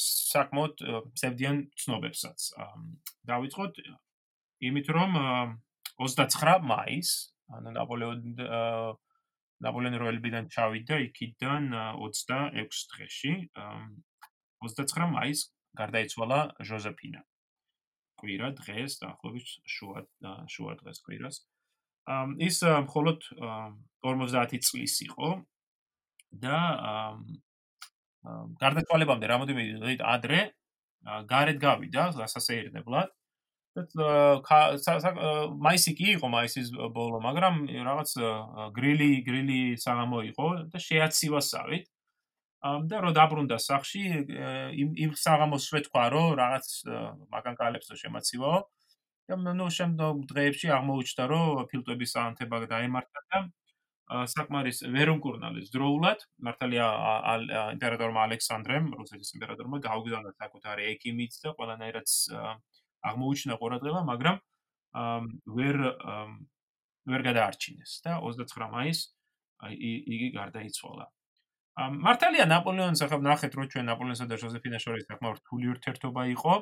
საკმაოდ 0.01 0.83
ფსევდიან 1.17 1.61
ცნობებსაც. 1.81 2.51
დავიწყოთ 3.31 3.81
იმით, 4.69 4.87
რომ 4.97 5.17
29 6.01 6.69
მაის, 6.73 7.11
ანუ 7.57 7.73
ნაპოლეონი 7.77 8.49
ნაპოლეონი 9.61 9.99
როელბიდან 10.01 10.49
ჩავიდა 10.53 10.97
იქიდან 11.09 11.73
26 12.01 12.87
დღეში, 12.93 13.33
29 14.65 15.11
მაის 15.17 15.41
გარდაიცვალა 15.81 16.41
ჟოზეფინა. 16.69 17.21
კვირა 18.21 18.49
დღეს, 18.61 19.01
დაახლოებით 19.01 19.49
შუა 19.65 20.05
შუა 20.53 20.73
დღეს 20.81 21.01
კვირას. 21.05 21.37
ის 22.49 22.63
მხოლოდ 22.87 23.29
50 24.07 24.67
წლის 24.67 24.97
იყო 25.07 25.31
და 26.45 26.59
გარდაცვალებამდე 28.61 29.31
რამოდენიმე 29.33 29.81
დღით 29.85 30.05
ადრე 30.05 30.41
გარეთ 31.31 31.59
გავიდა 31.61 32.05
გასასეირნებლად 32.19 33.09
და 33.77 34.11
მაისი 35.67 35.95
კი 35.99 36.09
იყო 36.17 36.29
მაისის 36.35 36.73
ბოლო 36.97 37.21
მაგრამ 37.23 37.63
რაღაც 37.71 38.11
გრილი 38.77 39.11
გრილი 39.29 39.61
საღამო 39.79 40.21
იყო 40.33 40.49
და 40.75 40.83
შეაცივასავით 40.87 41.87
და 42.91 42.97
რო 43.01 43.13
დაბრუნდა 43.17 43.57
სახში 43.57 44.03
იმ 44.83 44.91
იმ 45.07 45.13
საღამოს 45.17 45.65
შეთქვა 45.71 46.05
რომ 46.13 46.29
რაღაც 46.43 46.67
მაგანკალებსო 47.33 47.97
შემაცივაო 48.03 48.59
და 48.61 48.80
ნუ 49.39 49.67
შემდგომ 49.77 50.27
დღეებში 50.31 50.69
აღმოუჩნდა 50.75 51.25
რომ 51.31 51.67
ფილტვების 51.71 52.13
საანთება 52.17 52.57
დაემართა 52.71 53.21
და 53.31 53.39
საკმარის 54.11 54.83
ვერ 54.91 55.13
უმკურნალეს 55.15 55.71
დროულად 55.71 56.25
მართალია 56.47 56.87
იმპერატორმა 57.77 58.25
ალექსანდრემ 58.27 58.91
რუსეთის 58.99 59.31
იმპერატორმა 59.39 59.79
გაუგზავნა 59.87 60.33
საკუთარი 60.35 60.83
ექიმიც 60.95 61.39
და 61.45 61.55
ყველანაირად 61.55 62.07
აღმოუჩინა 63.11 63.55
ყურადღება 63.63 64.03
მაგრამ 64.11 64.37
ვერ 65.59 65.77
ვერ 67.11 67.23
გადაარჩინეს 67.29 68.03
და 68.05 68.19
29 68.19 68.71
მაის 68.75 68.99
იგი 69.71 70.29
გარდაიცვალა. 70.35 71.07
მართალია 71.79 72.45
ნაპოლეონს 72.51 73.01
ახლა 73.07 73.19
ნახეთ 73.25 73.53
რომ 73.57 73.67
ჩვენ 73.73 73.85
ნაპოლეონსა 73.91 74.27
და 74.27 74.37
ჟოზეფინა 74.43 74.79
შორის 74.85 75.07
საკმაოდ 75.07 75.39
რთული 75.41 75.67
ურთიერთობა 75.75 76.23
იყო 76.35 76.55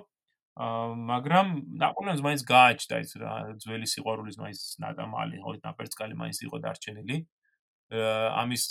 მაგრამ 0.59 1.51
ნაპოლეონს 1.79 2.23
მაინც 2.27 2.43
გააჩნდა 2.51 2.97
ის 2.99 3.13
რა 3.23 3.35
ძველი 3.63 3.87
სიყვარულის 3.87 4.39
მაინც 4.43 4.63
ნატამალი 4.83 5.39
ხო 5.45 5.53
ნაპერწკალი 5.63 6.19
მაინც 6.19 6.39
იყო 6.47 6.59
დარჩენილი. 6.65 7.17
ამის 7.95 8.65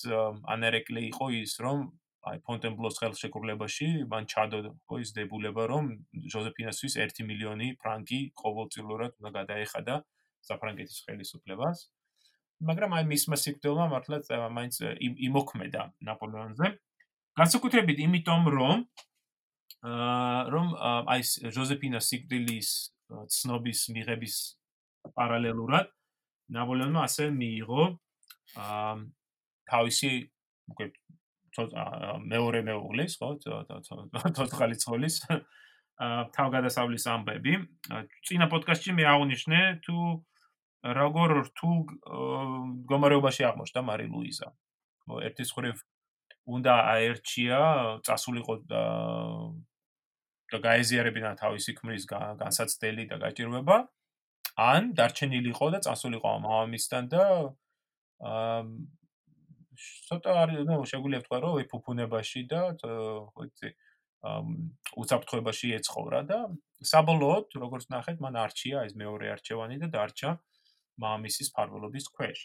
ანერეკლე 0.52 1.02
იყო 1.16 1.26
ის 1.40 1.54
რომ 1.64 1.88
აი 2.28 2.38
ფონტენბლოს 2.44 3.00
ხელშეკრულებაში 3.00 3.88
მან 4.12 4.28
ჩადო 4.28 4.60
ხო 4.84 4.96
ის 5.00 5.16
დებულება 5.16 5.64
რომ 5.72 5.86
ჟოზეფინასთვის 6.28 6.94
1 7.08 7.24
მილიონი 7.24 7.68
ფრანკი 7.80 8.20
ყოველწლიურად 8.36 9.12
უნდა 9.24 9.32
გადაეხადა 9.40 9.96
საფრანგეთის 10.44 11.00
ხელისუფლებას. 11.08 11.78
მაგრამ 12.68 12.92
აი 13.00 13.04
მისმა 13.16 13.38
სიკვდილმა 13.40 13.86
მართლაც 13.96 14.28
მაინც 14.60 14.76
იმოქმედა 15.30 15.82
ნაპოლეონზე. 16.04 16.68
განსაკუთრებით 17.40 17.98
იმიტომ 18.06 18.44
რომ 18.60 18.76
რომ 19.84 20.68
აი 21.14 21.22
ჟოზეფინას 21.54 22.10
სიკვდილის 22.10 22.70
ცნობის 23.34 23.82
მიღების 23.94 24.36
პარალელურად 25.18 25.92
ნაპოლეონმა 26.58 27.04
ასე 27.08 27.30
მიიღო 27.36 27.84
თავისი 29.68 30.12
უკვე 30.72 30.88
მეორე 32.34 32.60
მეუღლის 32.68 33.14
ხო 33.22 33.30
თოთხალი 34.38 34.76
ცოლის 34.82 35.16
თავგადასავლის 35.98 37.06
ამბები. 37.10 37.54
წინა 38.28 38.46
პოდკასტში 38.54 38.94
მე 38.98 39.06
აღნიშნე 39.14 39.60
თუ 39.82 39.98
როგორ 40.98 41.30
თუ 41.58 41.70
გომარეობაში 42.92 43.44
აღმოჩნდა 43.50 43.82
მარი 43.82 44.06
ლუიზა. 44.14 44.48
ერთის 45.28 45.50
ხრივ 45.58 45.78
უნდა 46.48 46.74
აერჩია 46.94 47.60
წასულიყო 48.06 48.56
და 50.52 50.58
გაეზიარებინა 50.68 51.32
თავისი 51.42 51.72
ქმრის 51.80 52.06
განსაცდელი 52.12 53.04
და 53.12 53.16
გაჭირვება 53.24 53.78
ან 54.68 54.94
დარჩენილიყო 54.98 55.68
და 55.76 55.80
წასულიყო 55.86 56.32
მამამისთან 56.46 57.04
და 57.14 57.24
აა 58.28 58.62
ცოტა 59.78 60.32
არის 60.44 60.64
ნუ 60.68 60.78
შეგვიძლია 60.92 61.22
ვთქვა 61.22 61.38
რომ 61.44 61.60
ეფუფუნებაში 61.64 62.42
და 62.52 62.62
ხო 62.82 63.44
იცი 63.48 63.70
უცაფრთხოებაში 65.04 65.68
ეცხოვრა 65.78 66.22
და 66.32 66.40
საბოლოოდ 66.92 67.58
როგორც 67.64 67.86
ნახეთ 67.94 68.24
მან 68.26 68.40
არჩია 68.44 68.86
ეს 68.90 68.94
მეორე 68.98 69.30
არჩევანი 69.36 69.78
და 69.84 69.88
დარჩა 69.94 70.32
მამამისის 71.04 71.54
ფარველობის 71.54 72.10
ქვეშ. 72.18 72.40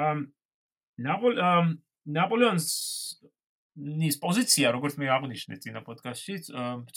აა 0.00 0.14
ნაპოლ 1.06 1.40
ნაპოლეონის 2.16 2.68
ნის 3.76 4.16
პოზიცია, 4.20 4.72
როგორც 4.72 4.96
მე 4.96 5.06
აღნიშნე 5.12 5.56
წინა 5.60 5.80
პოდკასტში, 5.84 6.34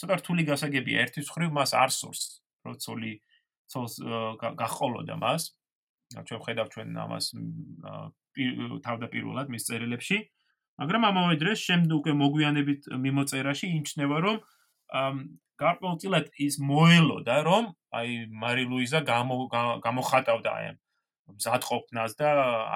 ცოტა 0.00 0.14
რთული 0.20 0.42
გასაგებია. 0.48 1.04
ერთის 1.04 1.28
მხრივ 1.28 1.50
მას 1.52 1.70
არ 1.76 1.90
სურს, 1.92 2.22
რომ 2.64 2.74
ცოლი 2.80 3.12
ცოლს 3.68 3.94
გახოლოდა 4.40 5.16
მას. 5.20 5.42
ჩვენ 6.10 6.40
ხედავთ 6.40 6.70
ჩვენ 6.74 6.88
ამას 7.04 7.24
თავდაპირველად 8.86 9.46
მის 9.52 9.62
წერილებში. 9.68 10.18
მაგრამ 10.80 11.02
ამავე 11.10 11.34
დროს 11.36 11.58
შემდეგ 11.68 11.96
უკვე 12.00 12.12
მოგვიანებით 12.16 12.80
მიმოწერაში 13.04 13.66
იმჩნევა, 13.78 14.16
რომ 14.24 14.36
გარკვეულწილად 15.60 16.26
ის 16.40 16.54
მოელოდა, 16.56 17.36
რომ 17.44 17.64
აი 17.92 18.10
მარი 18.32 18.64
ლუიზა 18.72 19.00
გამოხატავდა 19.84 20.50
აი 20.56 20.66
მზადყოფნას 21.36 22.12
და 22.16 22.28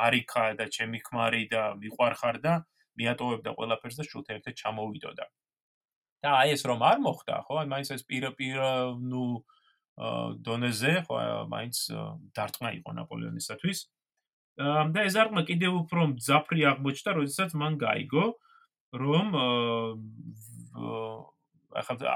არიქა 0.04 0.44
და 0.61 0.64
ჩემი 0.68 1.00
ქმარი 1.06 1.42
და 1.50 1.62
მიყვარხარ 1.80 2.37
და 2.44 2.54
მიატოვებდა 3.00 3.50
ყველაფერს 3.58 3.96
და 4.00 4.04
შუთ 4.10 4.26
ერთად 4.36 4.54
ჩამოვიდოდა. 4.60 5.24
და 6.24 6.30
აი 6.40 6.48
ეს 6.56 6.62
რომ 6.64 6.80
არ 6.80 6.98
მოხდა, 7.04 7.34
ხო? 7.44 7.54
აი 7.60 7.66
მაინც 7.68 7.88
ეს 7.94 8.02
პირ 8.08 8.24
პირ 8.38 8.56
ნუ 9.12 9.24
დონეზე, 10.46 10.92
ხო, 11.06 11.16
მაინც 11.52 11.76
დარტყმა 12.32 12.70
იყო 12.80 12.90
ნაპოლეონისათვის. 12.98 13.78
და 14.94 15.00
ეს 15.04 15.14
დარტყმა 15.18 15.42
კიდევ 15.50 15.72
უფრო 15.84 16.00
მძაფრი 16.14 16.60
აღმოჩნდა, 16.70 17.10
როდესაც 17.18 17.50
მან 17.60 17.72
გაიგო, 17.76 18.24
რომ 18.94 19.26
ახლა 21.74 22.14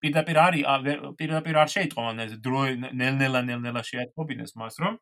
პირდაპირ 0.00 0.36
არის 0.40 0.64
პირდაპირ 1.20 1.56
არ 1.62 1.68
შეიტყო 1.74 2.00
მან 2.04 2.24
ეს 2.24 2.32
დრო 2.44 2.62
ნელ-ნელა 3.00 3.40
ნელ-ნელა 3.48 3.82
შეატყობინეს 3.84 4.56
მას, 4.60 4.80
რომ 4.84 4.98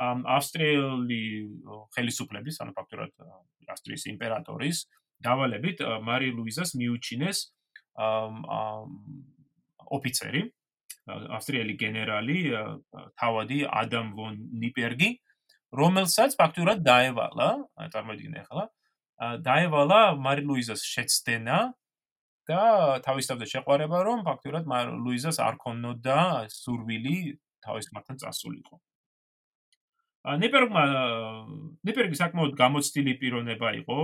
ავსტრიელი 0.00 1.22
ხელისუფლების, 1.96 2.60
ანუ 2.64 2.72
ფაქტურად 2.76 3.12
ავსტრიის 3.70 4.06
იმპერატორის 4.14 4.86
დავალებით 5.20 5.84
მარი 6.04 6.32
ლუიზას 6.36 6.72
მიუჩინეს 6.80 7.38
ოფიცერი, 9.90 10.42
ავსტრიელი 11.10 11.74
გენერალი, 11.76 12.38
თავადი 13.20 13.58
ადამ 13.68 14.14
ვონ 14.16 14.34
ნიპერგი, 14.62 15.10
რომელსაც 15.76 16.36
ფაქტურად 16.40 16.82
დაევალა, 16.86 17.50
წარმოვიდგინე 17.92 18.38
ახლა, 18.46 18.64
დაევალა 19.44 20.00
მარი 20.16 20.42
ლუიზას 20.48 20.82
შეცდენა 20.86 21.58
და 22.50 22.62
თავის 23.04 23.28
თავზე 23.30 23.46
შეყვარება, 23.52 23.98
რომ 24.06 24.24
ფაქტურად 24.26 24.64
მარი 24.70 24.96
ლუიზას 25.04 25.38
არ 25.44 25.60
ქონოდა 25.60 26.48
სურვილი 26.50 27.36
თავის 27.62 27.92
მართან 27.94 28.16
წასულიყო. 28.24 28.80
ნიპერგმა 30.24 30.84
ნიპერგი 31.86 32.16
საკმაოდ 32.18 32.52
გამოცდილი 32.56 33.14
პიროვნება 33.20 33.68
იყო. 33.80 34.00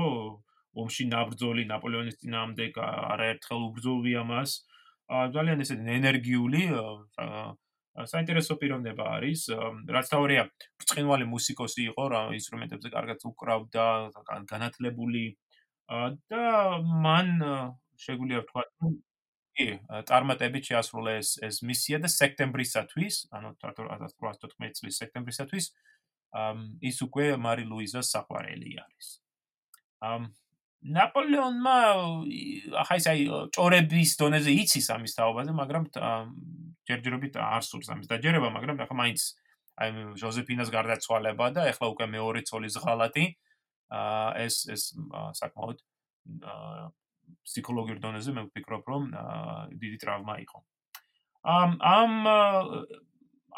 ომში 0.76 1.04
ნაბრძოლი 1.08 1.64
ნაპოლეონის 1.68 2.18
წინააღმდეგ 2.20 2.72
არაერთხელ 2.84 3.60
უბრძოლია 3.68 4.24
მას 4.28 4.50
ძალიან 5.08 5.64
ესეთი 5.64 5.88
ენერგიული 6.00 6.62
საინტერესო 8.04 8.56
პიროვნება 8.60 9.04
არის. 9.16 9.48
რაც 9.88 10.06
თავია 10.12 10.44
ბრწყინვალე 10.80 11.24
მუსიკოსი 11.32 11.82
იყო 11.92 12.04
რა 12.12 12.20
ინსტრუმენტებზე 12.36 12.88
კარგად 12.92 13.18
უკრავდა 13.32 13.86
განათლებული. 14.52 15.36
და 15.86 16.44
მან 16.82 17.28
შეგვიძლია 17.94 18.40
ვთქვა 18.42 18.62
კი 19.56 19.66
წარმატებით 20.08 20.64
შეასრულა 20.68 21.12
ეს 21.22 21.28
ეს 21.46 21.62
მისია 21.62 22.00
და 22.04 22.08
სექტემბრისათვის 22.12 23.14
ანუ 23.32 23.54
1814 23.62 24.74
წლის 24.80 24.98
სექტემბრისათვის 25.00 25.64
ის 26.82 26.96
უკვე 27.06 27.36
მარი 27.40 27.64
ლუიზას 27.70 28.10
საყვარელი 28.14 28.70
არის. 28.82 29.06
ამ 30.02 30.28
ნაპოლეონმა 30.86 31.76
ახლა 32.82 32.96
ის 33.00 33.06
აი 33.10 33.20
ჭორების 33.56 34.10
დონეზე 34.20 34.52
იცის 34.62 34.86
ამის 34.94 35.16
თაობაზე, 35.18 35.52
მაგრამ 35.56 35.84
ჯერჯერობით 36.86 37.34
არ 37.40 37.62
სურს 37.66 37.88
ამის 37.90 38.06
დაჯერება, 38.10 38.52
მაგრამ 38.54 38.84
ახლა 38.84 38.96
მაინც 39.02 39.20
აი 39.76 39.88
ჟოზეფინას 40.20 40.70
გარდაცვალება 40.72 41.46
და 41.56 41.66
ახლა 41.72 41.86
უკვე 41.94 42.06
მეორე 42.12 42.40
ცოლის 42.48 42.76
ღალატი 42.84 43.26
აა 43.90 44.30
ეს 44.46 44.56
ეს 44.70 44.82
საკმაოდ 45.40 45.78
ფსიქოლოგიურ 47.46 47.98
დონეზე 48.02 48.30
მე 48.36 48.42
ვფიქრობ, 48.50 48.82
რომ 48.90 49.02
დიდი 49.78 49.98
ტრავმა 50.02 50.34
იყო. 50.46 50.58
ამ 51.46 51.70
ამ 51.78 52.12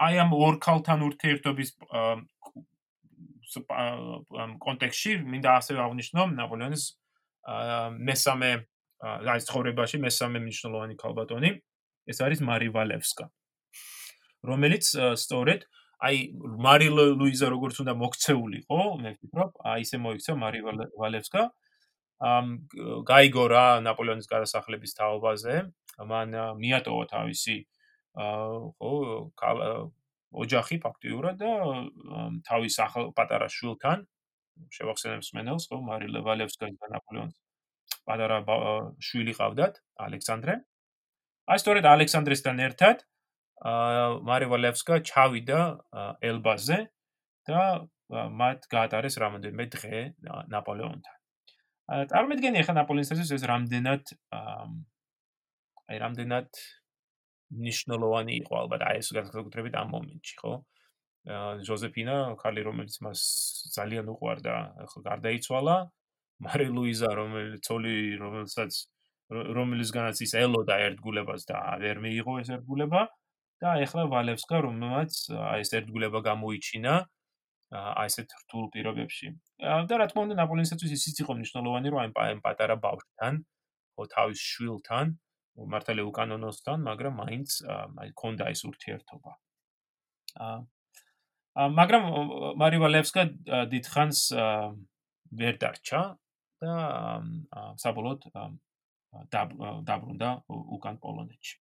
აი 0.06 0.18
ამ 0.22 0.34
ორ 0.36 0.58
ქალთან 0.62 1.02
ურთიერთობის 1.08 1.70
კონტექსში 4.66 5.14
მინდა 5.32 5.54
ასევე 5.60 5.80
აღნიშნო 5.84 6.26
ნაპოლეონის 6.38 6.84
მესამე 8.10 8.50
აი 9.32 9.40
ცხოვრებაში 9.48 10.00
მესამე 10.04 10.42
მნიშვნელოვანი 10.44 10.98
ქალბატონი 11.02 11.50
ეს 12.12 12.22
არის 12.26 12.42
მარი 12.50 12.68
ვალევსკა 12.76 13.26
რომელიც 14.50 14.90
სწორედ 15.22 15.66
აი 16.08 16.18
მარი 16.66 16.88
ლუიზა 16.94 17.48
როგორც 17.54 17.80
უნდა 17.82 17.94
მოქცეულიყო 18.02 18.82
მე 19.02 19.10
ვფიქრობ 19.16 19.50
აი 19.72 19.86
ესე 19.86 19.98
მოიქცა 20.04 20.36
მარი 20.42 20.60
ვალევსკა 20.94 21.42
ამ 22.28 22.46
გაიგო 23.06 23.44
რა 23.50 23.66
ნაპოლეონის 23.86 24.30
გადასახლების 24.30 24.94
თაობაზე 24.98 25.56
მან 26.12 26.38
მიატოვა 26.62 27.04
თავისი 27.14 27.56
ხო 28.18 28.92
ოჯახი 30.44 30.76
ფაქტიურად 30.84 31.36
და 31.40 31.52
თავის 32.48 32.76
ახალ 32.84 33.12
პატარა 33.16 33.48
შვილთან 33.48 34.02
შევახსენებს 34.76 35.30
მენელს 35.38 35.68
ხო 35.70 35.78
მარი 35.88 36.10
ლევალევსკაი 36.16 36.74
და 36.82 36.90
ნაპოლეონის 36.94 37.38
პატარა 38.08 38.38
შვილი 39.04 39.34
ყავდათ 39.38 39.80
ალექსანდრე. 40.08 40.54
აი 41.48 41.58
სწორედ 41.62 41.84
ალექსანდრესთან 41.88 42.56
ერთად 42.66 43.04
მარი 44.28 44.46
ვალევსკა 44.52 45.00
ჩავიდა 45.10 45.60
ელბაზე 46.30 46.78
და 47.48 47.62
მათ 48.40 48.68
გაატარეს 48.72 49.16
რამოდენიმე 49.22 49.64
დღე 49.74 50.02
ნაპოლეონთან. 50.52 51.16
წარმოგიდგენი 52.12 52.60
ახლა 52.62 52.74
ნაპოლეონისთვის 52.80 53.32
ეს 53.36 53.44
რამდენად 53.52 54.12
აი 55.88 55.96
რამდენად 56.04 56.48
ნიშნულოვანი 57.52 58.34
იყო 58.42 58.52
ალბათ 58.62 58.82
აი 58.88 59.00
ეს 59.02 59.08
განსაკუთრებით 59.16 59.74
ამ 59.80 59.88
მომენტში, 59.94 60.34
ხო? 60.40 60.52
ჟოზეფინა, 61.68 62.16
ქალი 62.40 62.62
რომელიც 62.68 62.96
მას 63.04 63.20
ძალიან 63.76 64.08
უყვარდა, 64.14 64.54
ხო 64.92 64.98
გარდაიცვალა. 65.08 65.76
მარი 66.44 66.66
ლუიზა, 66.70 67.10
რომელიც 67.18 67.60
ცოლი, 67.66 67.96
რომელსაც 68.22 68.72
რომელისგანაც 69.28 70.16
ის 70.24 70.32
ელოდა 70.40 70.74
ერთგულებას 70.88 71.42
და 71.50 71.58
ვერ 71.82 71.98
მიიღო 72.04 72.34
ეს 72.40 72.48
ერთგულება 72.56 73.00
და 73.60 73.70
ეხლა 73.84 74.04
ვალევსკა, 74.12 74.56
რომელმაც 74.64 75.12
აი 75.52 75.60
ეს 75.66 75.70
ერთგულება 75.80 76.20
გამოიჩინა 76.28 76.94
აი 77.68 78.08
ესეთ 78.08 78.28
რთულ 78.44 78.64
პირობებში. 78.72 79.28
და 79.60 79.94
რა 80.00 80.06
თქმა 80.08 80.20
უნდა, 80.24 80.34
ნაპოლეონისათვის 80.40 80.92
ისიც 80.96 81.16
იყო 81.20 81.32
მნიშვნელოვანი, 81.36 81.88
რომ 81.92 82.00
აი 82.00 82.40
პატარა 82.40 82.76
ბავშვთან, 82.80 83.34
ხო 83.98 84.02
თავის 84.14 84.40
შვილთან 84.40 85.06
მართალია 85.66 86.06
უკანონოსთან, 86.08 86.82
მაგრამ 86.88 87.14
მაინც 87.22 87.48
აი 87.68 88.10
ქონდა 88.14 88.50
ეს 88.54 88.64
ურთიერთობა. 88.68 89.32
აა 90.38 90.58
მაგრამ 91.58 92.04
მარივალევსკა 92.62 93.22
დიდხანს 93.72 94.18
ვერ 95.38 95.54
დარჩა 95.62 96.02
და 96.62 96.74
საბოლოოდ 97.82 98.26
დაბრუნდა 99.88 100.30
უკან 100.78 101.00
პოლონეთში. 101.02 101.56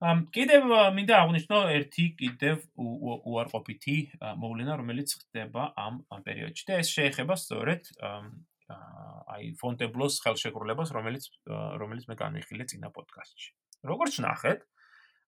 ამ 0.00 0.24
კიდევ 0.32 0.62
მინდა 0.96 1.16
აღვნიშნო 1.20 1.58
ერთი 1.76 2.04
კიდევ 2.16 2.62
უარყოფითი 2.80 3.96
მოვლენა, 4.40 4.76
რომელიც 4.80 5.12
ხდება 5.20 5.66
ამ 5.76 6.00
პერიოდში 6.24 6.64
და 6.70 6.80
ეს 6.80 6.88
შეეხება 6.96 7.36
სწორედ 7.36 7.92
აი 9.30 9.54
ფონტებლოს 9.60 10.20
ხელშეკრულებას, 10.24 10.92
რომელიც 10.94 11.26
რომელიც 11.80 12.04
მე 12.10 12.16
განვიხილე 12.18 12.64
წინა 12.70 12.90
პოდკასტში. 12.94 13.50
როგორც 13.86 14.14
ნახეთ, 14.20 14.66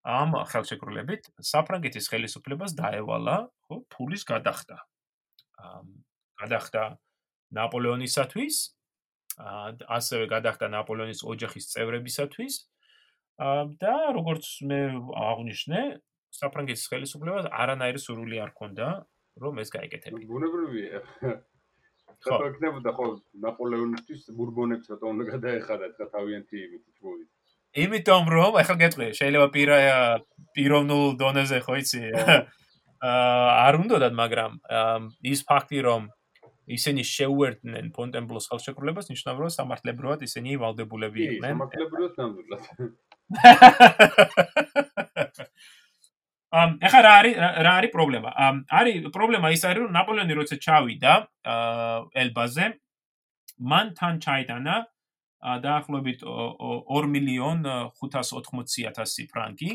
ამ 0.02 0.34
ხელშეკრულებით 0.50 1.30
საფრანგეთის 1.38 2.10
ხელისუფლებას 2.10 2.74
დაევალა, 2.74 3.36
ხო, 3.68 3.76
ფულის 3.88 4.26
გადახდა. 4.26 4.82
გადახდა 6.42 6.98
ნაპოლეონისათვის, 7.54 8.56
ასევე 9.38 10.24
გადახდა 10.26 10.68
ნაპოლეონის 10.68 11.22
ოჯახის 11.22 11.70
წევრებისათვის. 11.72 12.54
და 13.82 13.94
როგორც 14.12 14.44
მე 14.68 14.80
აღნიშნე, 15.16 15.80
საფრანგეთის 16.36 16.84
ხელისუფლებას 16.92 17.46
არანაირი 17.48 17.98
სურვილი 17.98 18.38
არ 18.44 18.50
ჰქონდა, 18.52 18.86
რომ 19.40 19.54
ეს 19.58 19.68
გაეკეთებინა. 19.72 20.28
ბუნებრივია. 20.28 21.00
ხო. 22.24 22.38
იქნებოდა 22.52 22.90
ხო 22.96 23.06
ნაპოლეონისთვის 23.44 24.22
ბურბონებს 24.38 24.90
რატო 24.92 25.06
უნდა 25.12 25.24
გადაეხადათ 25.32 25.92
ხა 25.98 26.06
თავიანთი 26.14 26.56
იმით 26.64 26.84
თვით 26.98 27.28
იმიტომ 27.72 28.24
რომ 28.28 28.56
ახლა 28.60 28.76
გეტყვი 28.82 29.06
შეიძლება 29.18 29.46
პირა 29.52 29.76
პიროვნულ 30.56 31.04
დონეზე 31.20 31.58
ხო 31.64 31.74
იცი? 31.82 32.02
აა 33.02 33.52
არ 33.66 33.74
უნდათ 33.82 34.12
მაგრამ 34.18 34.58
ის 35.32 35.40
ფაქტი 35.48 35.78
რომ 35.88 36.02
ისინი 36.70 37.02
შეუერთდნენ 37.02 37.90
ფონტენბლოს 37.96 38.46
ხელშეკრულებას, 38.52 39.10
ნიშნავს 39.10 39.40
რომ 39.42 39.50
სამართლებრივად 39.56 40.20
ისინი 40.28 40.56
ვალდებულები 40.62 41.18
იყვნენ. 41.26 41.52
სამართლებრივად 41.58 42.12
ნამდვილად. 42.22 42.62
ამ 46.52 46.74
ეხლა 46.84 47.00
რა 47.06 47.12
არის 47.18 47.36
რა 47.64 47.72
არის 47.80 47.90
პრობლემა? 47.96 48.30
არის 48.78 48.96
პრობლემა 49.16 49.52
ის 49.56 49.62
არის 49.64 49.82
რომ 49.84 49.94
ნაპოლეონი 49.96 50.34
როცა 50.36 50.56
ჩავიდა 50.64 51.12
ელბაზე 52.22 52.66
მან 53.72 53.86
თან 53.96 54.14
ჩაიტანა 54.24 54.74
დაახლოებით 55.64 56.20
2 56.22 57.08
მილიონ 57.14 57.64
580 57.96 59.32
ფრანკი. 59.32 59.70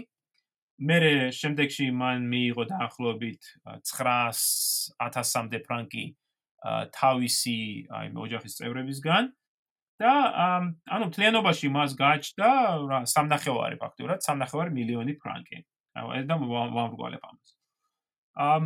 მე 0.78 0.98
შემდეგში 1.34 1.86
მან 1.90 2.30
მიიღო 2.30 2.64
დაახლოებით 2.70 3.42
900000-მდე 3.66 5.60
ფრანკი 5.66 6.06
თავისი 6.94 7.58
აი 7.98 8.08
ოჯახის 8.14 8.58
წევრებისგან 8.60 9.32
და 9.98 10.14
ანუ 10.94 11.06
თლიანობაში 11.18 11.68
მას 11.74 11.98
გააჩნდა 11.98 12.50
რა 12.92 13.00
სამნახევარი 13.10 13.82
ფაქტურად 13.82 14.22
სამნახევარი 14.22 14.72
მილიონი 14.78 15.18
ფრანკი. 15.18 15.66
ეს 16.18 16.26
და 16.30 16.36
ვამრგვალებ 16.38 17.22
ამას. 17.24 17.50
ამ 18.38 18.64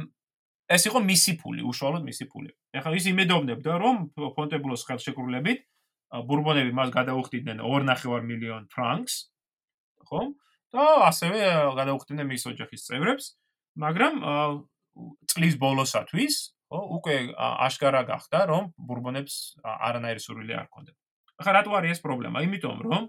ეს 0.71 0.87
იყო 0.87 0.99
მისი 1.03 1.33
ფული, 1.41 1.61
უშუალოდ 1.67 2.03
მისი 2.07 2.25
ფული. 2.31 2.51
ეხლა 2.75 2.95
ის 2.95 3.05
იმედოვნებდა, 3.11 3.71
რომ 3.83 3.95
ფონტებლოს 4.15 4.85
ხელშეკრულებით 4.87 5.59
ბურბონები 6.11 6.71
მას 6.75 6.89
გადაუხდიდნენ 6.95 7.59
2.5 7.63 8.23
მილიონ 8.27 8.63
ფრანკს, 8.71 9.15
ხო? 10.07 10.21
და 10.71 10.83
ასევე 11.07 11.39
გადაუხდიდნენ 11.75 12.27
მის 12.31 12.43
ოჯახის 12.51 12.81
წევრებს, 12.87 13.25
მაგრამ 13.79 14.13
წლის 15.31 15.55
ბოლოსათვის, 15.59 16.35
ხო, 16.71 16.79
უკვე 16.99 17.15
აშკარა 17.67 18.03
გახდა, 18.07 18.39
რომ 18.51 18.71
ბურბონებს 18.75 19.59
არანაირი 19.63 20.23
სურვილი 20.23 20.55
არ 20.55 20.67
ჰქონდათ. 20.67 20.95
ახლა 21.41 21.51
რატო 21.57 21.71
არის 21.75 21.91
ეს 21.95 22.01
პრობლემა? 22.05 22.43
იმიტომ, 22.45 22.77
რომ 22.85 23.03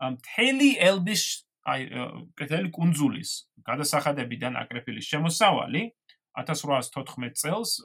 მთელი 0.00 0.70
ელბის 0.80 1.24
აი 1.68 1.80
კეთილი 2.40 2.72
კუნძულის 2.72 3.52
გადასახადებიდან 3.66 4.56
აკრეფილის 4.62 5.04
შემოსავალი 5.12 5.82
1814 6.40 7.36
წელს 7.36 7.84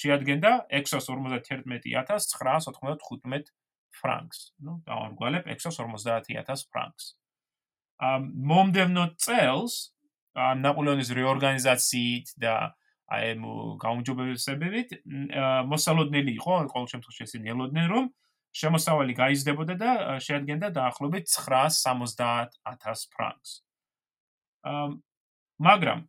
შეადგენდა 0.00 0.50
651995 0.70 3.50
ფრანკს. 3.90 4.54
ნუ 4.62 4.86
დავამგვალებ 4.86 5.50
650000 5.50 6.70
ფრანკს. 6.70 7.18
ამ 8.00 8.32
მომდევნო 8.50 9.04
წელს 9.20 9.92
ნაპოლეონის 10.36 11.10
რეორგანიზაციით 11.18 12.26
და 12.38 12.54
აი 13.10 13.34
ამ 13.34 13.42
გაუმჯობესებებით 13.82 14.88
მოსალოდნელი 15.66 16.30
იყო, 16.38 16.54
ყოველ 16.70 16.86
შემთხვევაში 16.92 17.22
ესენი 17.26 17.46
ელოდნენ, 17.54 17.86
რომ 17.90 18.04
შემოსავალი 18.50 19.14
გაიზრდებოდა 19.14 19.74
და 19.78 20.18
შეადგენდა 20.20 20.68
დაახლოებით 20.74 21.30
970000 21.30 23.06
ფრანკს. 23.14 23.62
ამ 24.66 24.98
მაგრამ 25.60 26.00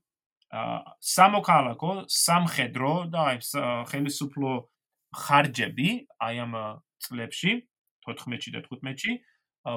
სამოქალაქო, 0.99 1.91
სამხედრო 2.07 2.93
და 3.11 3.19
აი 3.31 3.37
ხელისუფლო 3.91 4.51
ხარჯები 5.11 5.89
აი 6.19 6.35
ამ 6.43 6.53
წლებში 7.03 7.51
14-ში 8.07 8.49
და 8.55 8.59
15-ში 8.65 9.11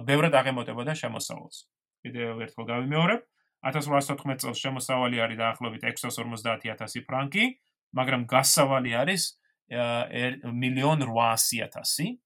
ბევრად 0.09 0.35
აღემატებოდა 0.35 0.92
შემოსავალს. 0.98 1.59
კიდევ 2.05 2.44
ერთხელ 2.44 2.64
გავიმეორებ, 2.68 3.20
1814 3.64 4.44
წელს 4.44 4.61
შემოსავალი 4.61 5.16
არის 5.24 5.40
დაახლოებით 5.40 5.83
650000 5.88 7.00
ფრანკი, 7.09 7.44
მაგრამ 7.96 8.29
გასავალი 8.29 8.92
არის 8.98 9.22
1.800.000 9.70 12.23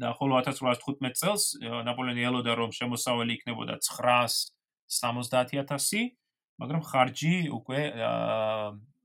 და 0.00 0.08
ხოლო 0.16 0.40
1815 0.40 1.20
წელს 1.20 1.60
ნაპოლეონი 1.60 2.24
ელოდა 2.28 2.52
რომ 2.56 2.70
შემოსავალი 2.72 3.32
იქნებოდა 3.36 3.74
970000 3.84 6.16
მაგრამ 6.62 6.82
ხარჯი 6.88 7.34
უკვე 7.58 7.80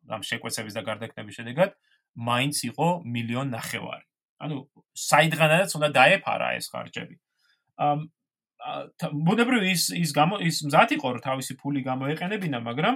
ამ 0.08 0.22
შეკვეცების 0.24 0.74
და 0.78 0.82
გარდაქმნების 0.88 1.38
შედეგად 1.40 1.70
მაინც 2.18 2.56
იყო 2.72 2.88
მილიონ 3.06 3.54
ნახევარი. 3.54 4.06
ანუ 4.38 4.56
საიდღანაც 4.94 5.70
უნდა 5.78 5.90
დაეფარა 5.98 6.48
ეს 6.58 6.66
ხარჯები. 6.72 7.16
ამ 7.78 8.00
ბუნებრივ 9.28 9.62
ის 9.74 9.84
ის 9.94 10.12
გამო 10.18 10.42
ის 10.42 10.66
მზად 10.66 10.90
იყო 10.98 11.08
რომ 11.18 11.22
თავისი 11.28 11.54
ფული 11.62 11.82
გამოეყენებინა, 11.86 12.58
მაგრამ 12.62 12.96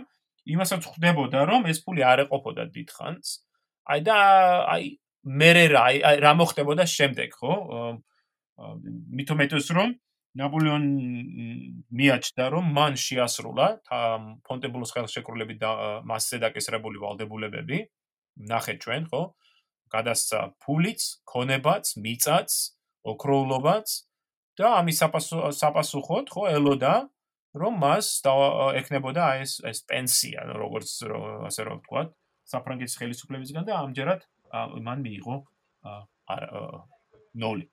იმასაც 0.53 0.81
ხვდებოდა 0.89 1.39
რომ 1.45 1.69
ეს 1.69 1.77
ფული 1.85 2.01
არ 2.01 2.25
ეყოფოდა 2.25 2.63
დიდხანს. 2.73 3.27
აი 3.85 3.99
და 4.05 4.17
აი 4.73 4.83
მე 5.21 5.49
რა 5.71 5.81
აი 5.85 6.21
რა 6.23 6.31
მოხდებოდა 6.39 6.85
შემდეგ, 6.89 7.35
ხო? 7.37 7.53
მითუმეტეს 9.17 9.67
რომ 9.77 9.93
ნაპოლეონ 10.41 10.85
მიაჩნდა 11.91 12.45
რომ 12.55 12.65
მან 12.77 12.93
შეასრულა 12.95 13.67
ფონტებლოს 14.47 14.93
ხელშეკრულებით 14.95 15.59
და 15.59 15.71
მასზე 16.07 16.39
დაკისრებული 16.45 17.01
ვალდებულებები 17.03 17.79
ნახეთ 18.51 18.77
ჩვენ 18.85 19.03
ხო 19.11 19.21
გადასცა 19.91 20.39
ფულიც, 20.63 21.01
ქონებაც, 21.27 21.85
მიწაც, 21.99 22.51
ოქროულობაც 23.11 23.87
და 24.55 24.67
ამის 24.79 24.97
საპასუხოდ 25.59 26.31
ხო 26.31 26.43
ელოდა 26.55 26.93
რომ 27.59 27.73
მას 27.83 28.23
ეკნებოდა 28.79 29.25
ეს 29.43 29.59
ეს 29.67 29.83
პენსია 29.83 30.47
როგორც 30.55 30.89
ასე 31.49 31.61
რომ 31.67 31.81
ვთქვა 31.83 32.03
საფრანგეთის 32.51 32.95
ხელისუფლებისგან 33.01 33.67
და 33.67 33.79
ამჯერად 33.83 34.21
მან 34.87 35.05
მიიღო 35.07 35.37
ნოლი 37.43 37.69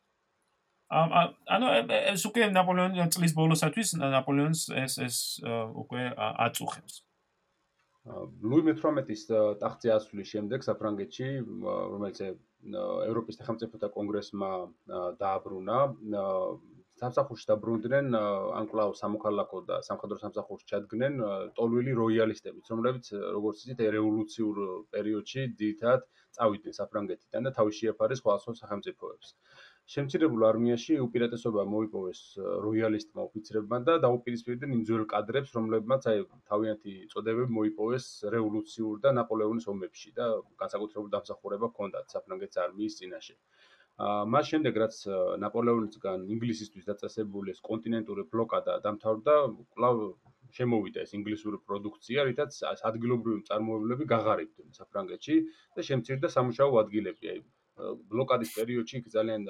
ანუ 0.88 1.66
ეს 1.92 2.24
უკვე 2.24 2.48
ნაპოლეონის 2.56 3.12
წლის 3.12 3.34
ბოლოსათვის 3.36 3.92
ნაპოლეონს 4.00 4.62
ეს 4.72 4.94
ეს 5.04 5.16
უკვე 5.44 6.16
აწუხებს. 6.16 7.04
ლუი 8.40 8.62
მე-18-ის 8.64 9.22
ტახტზე 9.60 9.90
ასვლის 9.92 10.28
შემდეგ 10.32 10.64
საფრანგეთში, 10.64 11.28
რომელიც 11.92 12.18
ევროპის 12.24 13.36
სახელმწიფოთა 13.36 13.88
კონგრესმა 13.92 14.50
დააბრუნა, 15.20 15.76
სამსახურში 17.00 17.46
დაბრუნდნენ 17.50 18.16
ან 18.18 18.68
კლავ 18.72 18.94
სამოქალაქო 19.00 19.60
და 19.70 19.76
სამხედრო 19.88 20.18
სამსახურში 20.22 20.68
ჩადგნენ 20.72 21.18
ტოლვილი 21.58 21.94
როიალისტებიც, 22.02 22.70
რომლებიც 22.74 23.10
როგორც 23.38 23.64
იცით, 23.64 23.82
რევოლუციურ 23.96 24.62
პერიოდში 24.96 25.46
დიდად 25.62 26.06
წავიდნენ 26.38 26.78
საფრანგეთიდან 26.80 27.48
და 27.48 27.54
თავის 27.58 27.80
შეაფარეს 27.82 28.22
სხვა 28.22 28.38
სხვა 28.44 28.54
სახელმწიფოებს. 28.62 29.34
შემცირებულ 29.92 30.42
არმიაში 30.46 30.96
უპირატესობა 31.02 31.62
მოიპოვეს 31.74 32.18
როიალისტმა 32.64 33.22
ოფიცრებმა 33.28 33.78
და 33.88 33.94
დაუპირისპირდნენ 34.04 34.74
იმ 34.76 34.82
ძველ 34.88 35.04
კადრებს, 35.12 35.54
რომლებმაც 35.58 36.08
აი 36.12 36.26
თავიანთი 36.50 36.96
წოდებები 37.14 37.56
მოიპოვეს 37.58 38.08
რევოლუციურ 38.34 39.00
და 39.06 39.14
ნაპოლეონის 39.20 39.68
ომებში 39.72 40.12
და 40.18 40.26
განსაკუთრებული 40.64 41.14
დამსახურება 41.16 41.72
ჰქონდათ 41.72 42.16
საფრანგეთის 42.16 42.62
არმიის 42.66 42.98
წინაშე. 43.00 43.34
აა 43.98 44.24
მას 44.32 44.50
შემდეგ 44.52 44.76
რაც 44.80 44.96
ნაპოლეონისგან 45.42 46.26
ინგლისისთვის 46.34 46.84
დაწესებული 46.90 47.54
ეს 47.54 47.60
კონტინენტური 47.68 48.24
ბლოკადა 48.34 48.78
დამთავრდა, 48.84 49.34
კვლავ 49.74 50.02
შემოვიდა 50.58 51.02
ეს 51.06 51.14
ინგლისური 51.18 51.58
პროდუქცია, 51.70 52.24
რითაც 52.30 52.60
ადგილობრივი 52.90 53.42
წარმოებლები 53.50 54.06
გაღარიბდნენ 54.12 54.76
საფრანგეთში 54.78 55.36
და 55.76 55.86
შემცირდა 55.90 56.30
სამუშაო 56.36 56.78
ადგილები. 56.84 57.32
აი 57.34 57.42
ბლოკადის 58.12 58.54
პერიოდში 58.54 59.00
ძალიან 59.14 59.44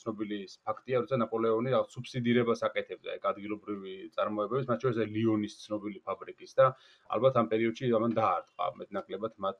ცნობილი 0.00 0.38
ფაქტია, 0.66 1.00
რომ 1.04 1.22
ნაპოლეონი 1.22 1.72
რაღაც 1.74 1.96
სუბსიდირებას 1.96 2.62
აკეთებდა 2.68 3.16
ეგ 3.18 3.24
ადგილობრივი 3.30 3.94
წარმოებების, 4.18 4.68
მათ 4.70 4.86
შორის 4.86 5.10
ლიონის 5.16 5.56
ცნობილი 5.64 5.98
ფაბრიკის 6.06 6.54
და 6.60 6.68
ალბათ 7.16 7.40
ამ 7.42 7.50
პერიოდში 7.54 7.90
ამან 7.98 8.14
დაარტყა 8.20 8.70
მეტნაკლებად 8.82 9.34
მათ 9.46 9.58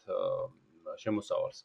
შემოსავალს. 1.03 1.59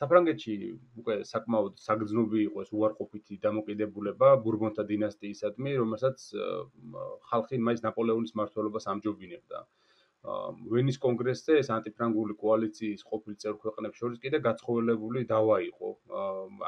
საფრანგეთში 0.00 0.54
უკვე 1.00 1.16
საკმაოდ 1.30 1.78
საგრძნობი 1.84 2.40
იყო 2.48 2.64
ეს 2.64 2.70
უარყოფითი 2.78 3.38
დამოკიდებულება 3.46 4.30
ბურბონთა 4.46 4.84
დინასტიისადმი, 4.90 5.74
რომელსაც 5.82 6.26
ხალხი 7.30 7.60
მაინც 7.68 7.84
ნაპოლეონის 7.86 8.34
მმართველობას 8.34 8.88
ამჯობინებდა. 8.94 9.64
ვენის 10.72 10.98
კონგრესზე 11.04 11.56
ეს 11.62 11.68
ანტიფრანგული 11.76 12.34
კოალიციის 12.42 13.02
ყოფილი 13.08 13.36
წევრ 13.42 13.56
ქვეყნებს 13.64 13.98
შორის 14.02 14.22
კიდე 14.22 14.38
გაცხოველებული 14.46 15.24
დავა 15.32 15.58
იყო 15.68 15.90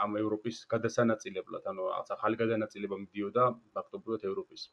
ამ 0.05 0.19
ევროპის 0.23 0.59
გადასანაწილებლად, 0.75 1.65
ანუ 1.73 1.89
ახალი 2.17 2.41
გადანაწილება 2.43 3.01
მიდიოდა 3.05 3.47
ფაქტობრივად 3.79 4.29
ევროპის. 4.31 4.69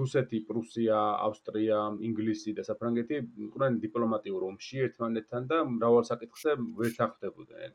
რუსეთი, 0.00 0.38
პრუსია, 0.48 0.98
ავსტრია, 1.26 1.78
ინგლისი 2.08 2.54
და 2.58 2.64
საფრანგეთი 2.68 3.16
იყვნენ 3.46 3.78
დიპლომატიურ 3.84 4.44
ომში 4.48 4.82
ერთმანეთთან 4.86 5.48
და 5.52 5.58
მრავალ 5.70 6.04
საკითხზე 6.10 6.54
ვერ 6.80 6.92
თანხმდებოდნენ. 6.98 7.72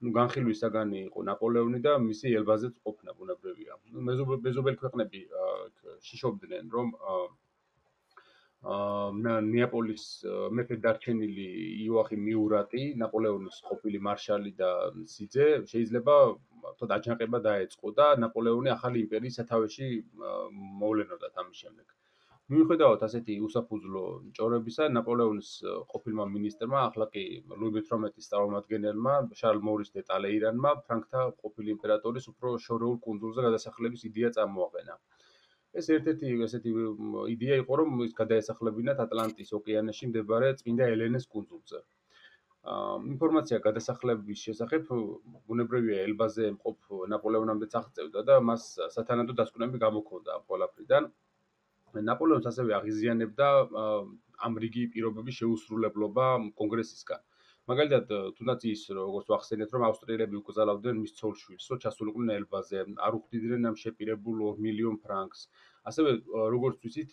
ну 0.00 0.10
განხილვის 0.16 0.60
საგანი 0.64 0.98
იყო 1.06 1.22
ნაპოლეონი 1.28 1.78
და 1.86 1.92
მისი 2.02 2.30
ელბაზეც 2.40 2.74
ყოფნა 2.84 3.12
ბუნებრივია. 3.18 3.76
ну 3.92 4.00
მეზობელი 4.46 4.76
ქვეყნები 4.82 5.20
შიშობდნენ 6.08 6.70
რომ 6.74 6.88
აა 7.10 7.24
ნეაპოლის 8.60 10.02
მეფე 10.56 10.76
დარჩენილი 10.84 11.46
იოახი 11.84 12.16
მიურატი, 12.24 12.82
ნაპოლეონის 13.02 13.60
ყოფილი 13.68 13.98
მარშალი 14.08 14.52
და 14.58 14.70
სიძე 15.14 15.46
შეიძლება 15.70 16.16
თო 16.79 16.89
დაჯანყება 16.91 17.39
დაეწყო 17.49 17.93
და 17.99 18.07
ნაპოლეონი 18.23 18.73
ახალი 18.77 19.03
იმპერიის 19.05 19.37
სათავეში 19.41 19.91
მოვლენოდა 20.81 21.31
ამის 21.43 21.61
შემდეგ. 21.65 21.95
მიუხედავად 22.53 23.03
ასეთი 23.05 23.35
უსაფუძვლო 23.45 24.01
ჭორებისა, 24.37 24.85
ნაპოლეონის 24.95 25.47
ყოფილმა 25.93 26.25
მინისტრმა, 26.33 26.81
ახლა 26.89 27.07
კი 27.13 27.23
ლუი 27.61 27.81
XVIII-ის 27.87 28.29
წარმომადგენელმა, 28.33 29.13
შარლ 29.39 29.63
მორის 29.69 29.89
დე 29.95 30.03
ტალეირანმა, 30.09 30.73
ფრანკთა 30.85 31.23
ყოფილი 31.41 31.73
იმპერატორის 31.75 32.29
უფრო 32.33 32.53
შორეულ 32.67 32.99
კუნძულზე 33.07 33.47
გადასახლების 33.47 34.05
იდეა 34.11 34.31
წამოაყენა. 34.37 34.99
ეს 35.81 35.89
ერთ-ერთი 35.95 36.35
ესეთი 36.49 36.71
იდეა 37.35 37.55
იყო, 37.63 37.79
რომ 37.81 38.05
ის 38.05 38.13
გადაესახლებინათ 38.21 39.01
ატლანტის 39.05 39.49
ოკეანეში 39.59 40.11
მდებარე 40.13 40.53
წმინდა 40.61 40.93
ელენეს 40.97 41.25
კუნძულზე. 41.33 41.81
ინფორმაცია 42.65 43.59
გადასახლების 43.61 44.39
შესახებ 44.47 44.87
ბუნებრივია 45.49 46.01
ელბაზე 46.07 46.47
მყოფ 46.55 46.89
ნაპოლეონამდე 47.13 47.67
წაღწევდა 47.73 48.23
და 48.29 48.39
მას 48.41 48.63
სათანადო 48.95 49.35
დასკვნები 49.37 49.77
გამოქონდა 49.85 50.37
ამ 50.37 50.43
ყველაფრიდან. 50.49 51.03
ნაპოლეონს 52.09 52.49
ასევე 52.49 52.73
აღიზიანებდა 52.79 53.47
ამ 54.45 54.53
რიგი 54.63 54.83
პირობების 54.97 55.37
შეუსრულებლობა 55.41 56.25
კონგრესისგან. 56.59 57.21
მაგალითად, 57.69 58.09
თუნდაც 58.37 58.61
ის 58.69 58.81
როგორც 58.93 59.29
ვახსენეთ, 59.33 59.69
რომ 59.73 59.83
ავსტრიელები 59.89 60.35
უკრძალავდნენ 60.41 60.95
მის 61.01 61.13
ცოლ-შვილს, 61.17 61.65
რომ 61.69 61.79
ჩასულიყვნენ 61.85 62.33
ელბაზე, 62.35 62.79
არ 63.05 63.13
უხდიდნენ 63.19 63.69
ამ 63.69 63.75
შეპირებულ 63.83 64.35
2 64.41 64.57
მილიონ 64.65 64.97
ფრანკს. 65.05 65.39
ასევე 65.89 66.09
როგორც 66.53 66.77
ვიცით, 66.85 67.11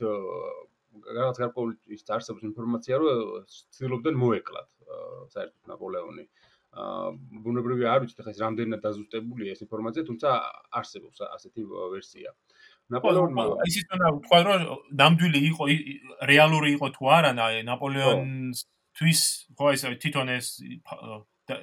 რაღაც 1.18 1.36
გარკვეული 1.42 1.96
ის 1.96 2.02
არსებობს 2.16 2.46
ინფორმაცია, 2.50 2.94
რომ 3.02 3.44
ცდილობდნენ 3.52 4.16
მოეკლათ 4.22 4.68
საერთოდ 5.34 5.72
ნაპოლეონი. 5.72 6.26
აა 6.72 7.08
ბუნებრივია 7.44 7.88
არ 7.92 8.00
ვიცით, 8.02 8.20
ხა 8.24 8.32
ეს 8.32 8.38
რამდენად 8.40 8.80
დაზუსტებულია 8.80 9.52
ეს 9.52 9.60
ინფორმაცია, 9.66 10.02
თუმცა 10.08 10.28
არსებობს 10.80 11.18
ასეთი 11.28 11.62
ვერსია. 11.68 12.32
ნაპოლეონმა 12.92 13.42
ისიც 13.68 13.92
უნდა 13.96 14.08
ვთქვა, 14.16 14.38
რომ 14.46 14.62
ნამდვილი 15.00 15.40
იყო 15.52 15.64
რეალური 16.32 16.70
იყო 16.76 16.86
თუ 16.96 17.04
არა 17.16 17.30
ნაპოლეონს 17.68 18.64
თვის 18.98 19.20
ხო 19.56 19.72
ეს 19.72 19.82
თვითონ 20.02 20.32
ეს 20.36 20.48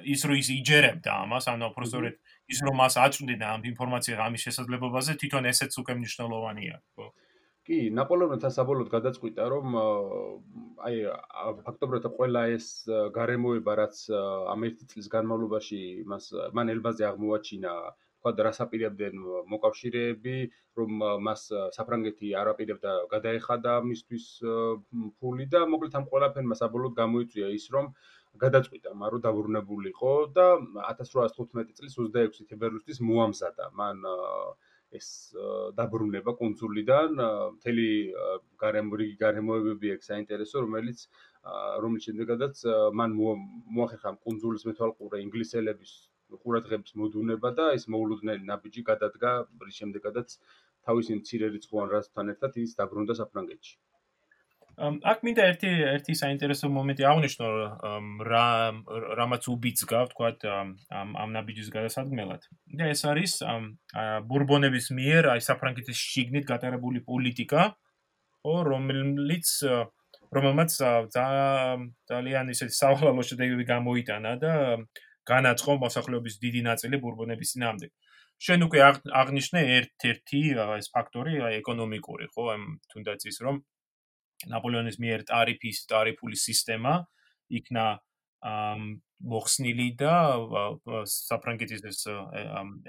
ის 0.04 0.20
რო 0.28 0.34
ის 0.40 0.48
იჯერებდა 0.52 1.10
ამას 1.24 1.46
ანუ 1.50 1.70
პროფესორეთ 1.76 2.16
ის 2.52 2.58
რომ 2.66 2.74
მას 2.82 2.94
აწვდიდა 3.06 3.46
ამ 3.54 3.62
ინფორმაციას 3.70 4.20
ამის 4.26 4.44
შესაძლებლობაზე 4.46 5.16
თვითონ 5.22 5.48
ესეც 5.52 5.78
უკვე 5.82 5.94
მნიშვნელოვანია 6.00 6.76
ხო 6.98 7.06
კი 7.70 7.80
ნაპოლეონი 7.94 8.40
თან 8.42 8.52
საბოლოოდ 8.58 8.88
გადაწყვიტა 8.92 9.44
რომ 9.54 9.74
აი 10.90 10.96
ფაქტობრივად 11.66 12.08
ყველა 12.18 12.42
ეს 12.58 12.68
გარემოება 13.14 13.76
რაც 13.80 14.00
ამ 14.54 14.66
ერთი 14.70 14.88
წლის 14.92 15.10
განმავლობაში 15.12 15.82
მას 16.12 16.30
მან 16.58 16.72
ელბაზე 16.74 17.06
აღმოაჩინა 17.10 17.74
თქვა 18.20 18.32
და 18.36 18.44
რასაპირებდნენ 18.46 19.20
მოკავშირეები, 19.50 20.36
რომ 20.78 21.04
მას 21.26 21.44
საფრანგეთი 21.76 22.32
არ 22.40 22.50
აპირებდა 22.52 22.92
გადაეხადა 23.12 23.76
მისთვის 23.90 24.26
ფული 25.22 25.46
და 25.54 25.62
მოკლედ 25.72 25.96
ამ 26.00 26.08
ყველაფერმა 26.10 26.58
საბოლოოდ 26.60 26.98
გამოიწვია 27.00 27.48
ის, 27.56 27.64
რომ 27.76 27.88
გადაწყვიტა 28.44 28.92
მარო 29.04 29.22
დაბრუნებულიყო 29.24 30.12
და 30.36 30.46
1815 30.90 31.72
წლის 31.80 31.96
26 31.96 32.50
თებერვლისთვის 32.52 33.00
მოამზადა. 33.08 33.70
მან 33.80 34.04
ეს 34.98 35.08
დაბრუნება 35.78 36.32
კონსულიდან 36.38 37.20
მთელი 37.56 37.88
გარემორი 38.62 39.08
გარემოებები 39.24 39.92
ეგ 39.96 40.06
საინტერესო 40.06 40.62
რომელიც 40.66 41.04
რომელიც 41.84 42.08
შემდეგადაც 42.10 42.64
მან 43.00 43.18
მოახერხა 43.18 44.14
კონსულის 44.28 44.66
მეთვალყურე 44.70 45.22
ინგლისელების 45.26 45.92
ყურადღების 46.42 46.96
მოდუნება 47.02 47.54
და 47.60 47.68
ეს 47.76 47.86
მოულოდნელი 47.94 48.44
ნაბიჯი 48.50 48.82
გადადგა 48.90 49.30
რის 49.66 49.78
შემდეგადაც 49.82 50.36
თავისი 50.88 51.20
მცირე 51.20 51.54
რიცხვოვან 51.54 51.94
რასთან 51.94 52.34
ერთად 52.34 52.58
ის 52.64 52.76
დაბრუნდა 52.82 53.16
საფრანგეთში. 53.20 53.74
აქ 54.80 55.24
მინდა 55.26 55.44
ერთი 55.52 55.70
ერთი 55.92 56.14
საინტერესო 56.16 56.68
მომენტი 56.72 57.04
აღნიშნო 57.04 57.48
რა 58.28 58.44
რამაც 59.20 59.48
უბიძგა 59.52 60.00
თქვა 60.12 60.30
ამ 60.48 61.10
ამ 61.20 61.30
ნაბიჯის 61.36 61.68
გადასადგმელად. 61.74 62.46
და 62.80 62.88
ეს 62.88 63.02
არის 63.04 63.32
ბურბონების 64.30 64.86
მიერ 64.96 65.28
აი 65.36 65.40
საფრანგეთის 65.44 65.98
შიგნით 66.12 66.44
გატარებული 66.48 67.04
პოლიტიკა, 67.04 67.62
რომელიც 68.72 69.48
რომელმაც 70.32 70.70
ძალიან 71.12 72.46
ისეთი 72.54 72.74
სავალალო 72.80 73.22
შედეგები 73.30 73.64
გამოიტანა 73.68 74.32
და 74.40 74.54
განაცხო 75.28 75.76
მოსახლეობის 75.84 76.40
დიდი 76.40 76.60
ნაწილი 76.70 76.96
ბურბონების 77.04 77.52
ძინამდე. 77.52 77.92
შენ 78.40 78.60
უკვე 78.64 78.80
აღნიშნე 79.20 79.60
ერთ-ერთი 79.76 80.40
ეს 80.80 80.88
ფაქტორი 80.96 81.34
ეკონომიკური, 81.60 82.32
ხო, 82.32 82.44
ამ 82.56 82.62
თუნდაც 82.88 83.28
ის 83.28 83.36
რომ 83.44 83.60
ნაპოლეონის 84.48 84.96
მიერ 85.02 85.26
ტარიფის 85.28 85.84
ტარიფული 85.90 86.36
სისტემა 86.40 86.94
იქნა 87.60 87.86
ამ 88.40 89.00
მოხსნილი 89.20 89.86
და 90.00 90.14
საფრანგეთის 91.12 91.82
ეს 91.90 92.00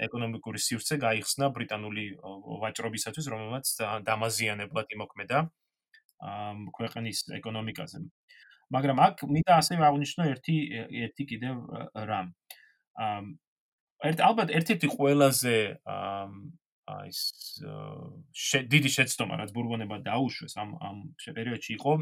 ეკონომიკური 0.06 0.62
სივრცე 0.64 0.96
გაიხსნა 1.02 1.50
ბრიტანული 1.52 2.04
ვაჭრობისათვის, 2.62 3.28
რომელმაც 3.28 3.72
დამაზიანებლად 4.08 4.96
იმოქმედა 4.96 5.42
ამ 6.22 6.58
ქვეყნის 6.72 7.18
ეკონომიკაზე. 7.36 8.00
მაგრამ 8.72 8.98
აქ 9.04 9.16
მინდა 9.28 9.52
ასევე 9.60 9.82
აღნიშნო 9.84 10.22
ერთი 10.32 10.56
ერთი 11.04 11.24
კიდევ 11.28 11.56
რამ. 12.08 12.32
ამ 12.96 13.24
ერთ 14.08 14.18
ალბათ 14.24 14.48
ერთ-ერთი 14.56 14.88
ყველაზე 14.96 15.56
აი 16.90 17.08
ეს 17.14 17.20
დიდი 18.66 18.90
შეცდომა 18.90 19.38
რაც 19.38 19.50
ბურბონებმა 19.54 19.98
დაუშვეს 20.02 20.54
ამ 20.58 20.70
ამ 20.82 20.96
პერიოდში 21.22 21.70
იყო 21.78 21.92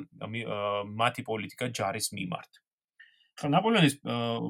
მათი 1.03 1.23
პოლიტიკა 1.29 1.67
ჯარის 1.77 2.09
მიმართ. 2.17 2.53
ხა 3.41 3.49
ნაპოლეონის 3.53 3.95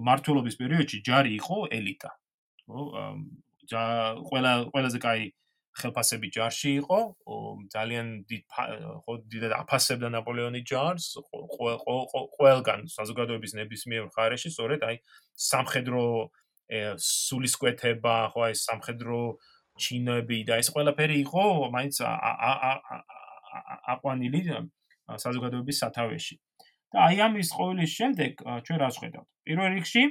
მართლობის 0.07 0.55
პერიოდში 0.61 0.99
ჯარი 1.03 1.35
იყო 1.41 1.59
ელიტა. 1.75 2.11
ხო? 2.71 2.81
ჯა 3.71 3.83
ყველა 4.31 4.53
ყველაზე 4.71 4.99
კაი 5.03 5.23
ხელფასები 5.81 6.29
ჯარში 6.35 6.71
იყო, 6.83 6.99
ძალიან 7.71 8.07
დიდ 8.27 8.43
ხო 9.07 9.13
დიდად 9.31 9.53
აფასებდა 9.55 10.09
ნაპოლეონი 10.15 10.63
ჯარს, 10.67 11.15
ყველგან 11.31 12.91
საზოგადოების 12.91 13.55
ნებისმიერ 13.55 14.11
მხარეში, 14.11 14.51
სწორედ 14.51 14.83
აი 14.91 14.97
სამხედრო 15.51 16.05
სულისკვეთება, 17.07 18.17
ხო 18.35 18.41
აი 18.51 18.55
სამხედრო 18.59 19.21
ჩინები 19.85 20.39
და 20.49 20.61
ეს 20.63 20.69
ყველაფერი 20.75 21.17
იყო 21.25 21.45
მაინც 21.75 21.95
აყვანილი 23.95 24.41
საზოგადოების 25.25 25.77
სათავეში. 25.83 26.37
და 26.91 26.99
აი 27.07 27.17
ამის 27.27 27.49
ყოვლის 27.55 27.91
შემდეგ 27.99 28.31
ჩვენ 28.67 28.79
რა 28.83 28.89
ვხედავთ? 28.95 29.29
პირველ 29.47 29.71
რიგში 29.79 30.03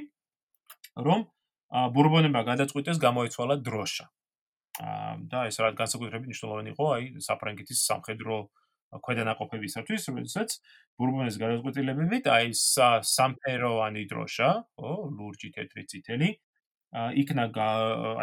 რომ 1.06 1.20
ბურბონებმა 1.94 2.42
გადაწყვიტეს 2.50 2.98
გამოეცვალა 3.04 3.56
დროშა. 3.68 4.06
და 5.30 5.38
ეს 5.50 5.56
რა 5.60 5.70
განსაკუთრებით 5.76 6.26
მნიშვნელოვანი 6.30 6.70
იყო 6.72 6.84
აი 6.96 7.04
საფრანგეთის 7.20 7.78
სამხედრო 7.90 8.36
ქვედანაყოფებისათვის, 9.06 10.02
როდესაც 10.10 10.48
ბურბონის 10.98 11.36
გადაწყვეტილებებით 11.42 12.24
აი 12.26 12.46
სამფეროვანი 12.56 14.02
დროშა, 14.10 14.48
ხო, 14.80 14.92
ლურჯი 15.18 15.48
თეთრი 15.54 15.84
წითელი 15.90 16.30
იქნა 16.90 17.44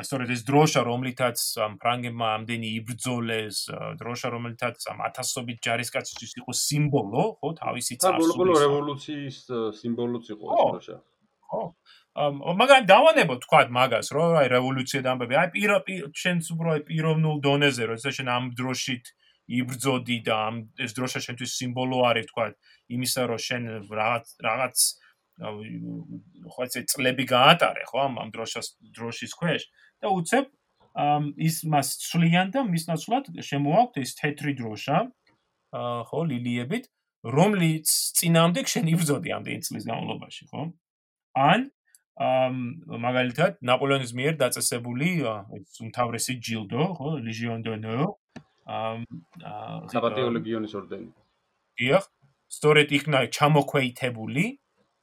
სწორედ 0.04 0.32
ეს 0.36 0.42
დროშა 0.44 0.82
რომლითაც 0.84 1.40
ფრანგებმა 1.80 2.28
ამდენი 2.38 2.72
იბრძოლეს 2.84 3.60
დროშა 3.96 4.32
რომლითაც 4.34 4.88
ამ 4.92 5.00
ათასობით 5.08 5.62
ჯარისკაცის 5.64 6.34
იყო 6.44 6.52
სიმბოლო 6.52 7.24
ხო 7.40 7.52
თავისი 7.64 7.96
წარსულის 8.04 8.36
საბოლოო 8.36 8.58
რევოლუციის 8.68 9.38
სიმბოლოც 9.80 10.26
იყო 10.36 10.46
ეს 10.52 10.60
დროშა. 10.68 10.98
ხო. 11.48 11.64
მაგრამ 12.60 12.84
დავანებო 12.92 13.36
თქვა 13.48 13.62
მაგას 13.72 14.08
რომ 14.12 14.36
აი 14.42 14.48
რევოლუცია 14.52 15.02
დამბები 15.08 15.36
აი 15.40 15.50
პირო 15.56 15.78
შენს 16.12 16.52
უფრო 16.52 16.68
აი 16.76 16.82
პიროვნულ 16.92 17.38
დონეზე 17.48 17.84
როცა 17.94 18.10
შენ 18.20 18.28
ამ 18.36 18.44
დროშით 18.58 19.06
იბრძოდი 19.48 20.18
და 20.28 20.36
ამ 20.52 20.56
ეს 20.76 20.92
დროშა 20.98 21.20
შენთვის 21.24 21.52
სიმბოლო 21.56 21.98
არის 22.10 22.26
თქვა 22.32 22.46
იმისა 22.92 23.22
რომ 23.32 23.40
შენ 23.48 23.64
რაღაც 23.88 24.26
რაღაც 24.44 24.78
ხო 25.38 26.68
ეს 26.68 26.78
წლები 26.94 27.26
გაატარე 27.30 27.86
ხო 27.90 28.04
ამ 28.08 28.20
ამ 28.24 28.30
დროშას 28.34 28.68
დროშის 28.98 29.34
ქვეშ 29.38 29.64
და 30.02 30.14
უცებ 30.18 30.46
ის 31.48 31.56
მას 31.74 31.88
ცვლიან 32.08 32.54
და 32.56 32.66
მის 32.66 32.90
ნაცვლად 32.90 33.32
შემოაქვთ 33.50 34.02
ეს 34.02 34.12
თეთრი 34.18 34.54
დროშა 34.62 34.98
ხო 36.10 36.22
ლილიებით 36.34 36.90
რომლიც 37.38 37.88
წინამდე 38.18 38.66
შენ 38.74 38.94
იბრძოდი 38.94 39.30
ამდენი 39.38 39.62
წლის 39.68 39.86
განმავლობაში 39.90 40.50
ხო 40.50 40.62
ან 41.38 41.70
ამ 42.18 42.82
მაგალითად 42.90 43.62
ნაპოლეონის 43.62 44.12
მიერ 44.18 44.38
დაწესებული 44.42 45.10
ეს 45.22 45.82
უმთავრესი 45.86 46.34
ჯილდო, 46.42 46.84
ხო, 46.98 47.10
Legion 47.22 47.62
d'honneur. 47.62 48.18
ამ 48.66 49.06
საბატიო 49.94 50.34
ლეგიონის 50.34 50.74
ორდენი. 50.74 51.14
დიახ, 51.78 52.04
სწორედ 52.50 52.90
იქნა 52.98 53.20
ჩამოქვეითებული 53.38 54.46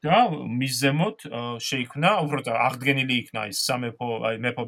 და 0.05 0.19
მის 0.31 0.75
ზემოთ 0.85 1.25
შეიქმნა, 1.65 2.11
უბრალოდ 2.27 2.49
აღდგენილი 2.53 3.15
იქნა 3.25 3.47
ის 3.51 3.63
სამეფო, 3.65 4.09
აი 4.29 4.41
მეფო 4.45 4.65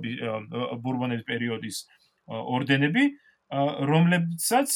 ბურბონების 0.83 1.27
პერიოდის 1.29 1.81
ორდენები, 2.27 3.05
რომლებსაც 3.93 4.71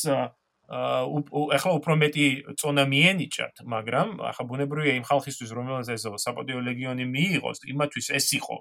ახლა 0.71 1.71
უფრო 1.81 1.97
მეტი 1.99 2.27
წონა 2.61 2.85
მიენიჭათ, 2.87 3.65
მაგრამ 3.67 4.09
ახლა 4.23 4.45
ბუნებრივია 4.47 4.95
იმ 5.01 5.05
ხალხისთვის, 5.09 5.51
რომელსაც 5.51 5.99
ეს 5.99 6.05
საპატიო 6.23 6.61
ლეგიონი 6.63 7.05
მიიღოს, 7.11 7.67
იმათვის 7.67 8.07
ეს 8.15 8.29
იყო 8.39 8.57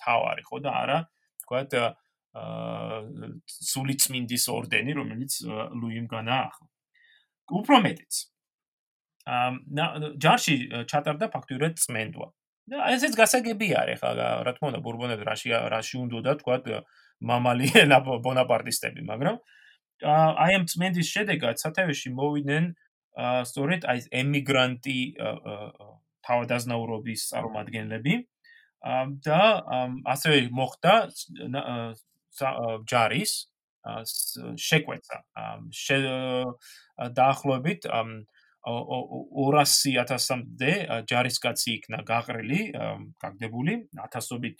თავარი, 0.00 0.42
ხო 0.48 0.56
და 0.64 0.70
არა, 0.72 0.98
თქვათ 1.44 1.70
აა 1.76 1.90
სული 3.44 3.94
წმინდის 4.00 4.48
ორდენი, 4.48 4.96
რომელიც 4.96 5.32
ლუიმ 5.76 6.06
განაახლა. 6.08 6.66
უფრო 7.52 7.76
მეტიც. 7.84 8.31
აა 9.26 10.14
ჯარში 10.18 10.56
ჩატარდა 10.90 11.26
ფაქტურად 11.30 11.78
წმენდვა. 11.78 12.28
და 12.72 12.78
ესეც 12.94 13.14
გასაგები 13.18 13.68
არის, 13.74 13.98
ხა 14.02 14.10
რა 14.46 14.52
თქმა 14.54 14.66
უნდა, 14.70 14.80
ბურბონებს 14.86 15.24
რაში 15.26 15.48
რაში 15.50 15.96
უნდა 15.98 16.18
და 16.26 16.32
თქვათ 16.38 16.64
მამალი 17.22 17.66
ბონაპარტისტები, 18.26 19.02
მაგრამ 19.02 19.36
აი 20.02 20.50
ამ 20.58 20.64
წმენდის 20.70 21.08
შედეგად 21.14 21.58
სათავეში 21.62 22.10
მოვიდნენ 22.18 22.64
სწორედ 23.50 23.86
აი 23.86 23.98
ემიგრანტი 24.22 24.98
თავადაზნაურობის 26.26 27.20
წარმომადგენლები 27.30 28.14
და 29.26 29.42
ასევე 30.14 30.38
მოხდა 30.58 30.94
ჯარის 32.90 33.32
შეკვეთა 34.66 35.18
დაახლოებით 37.18 37.90
200.000-მდე 38.62 40.72
ჯარისკაცი 41.10 41.70
იქნა 41.78 41.98
გაყრილი, 42.06 42.60
გაგდებული, 43.22 43.74
ათასობით 44.06 44.58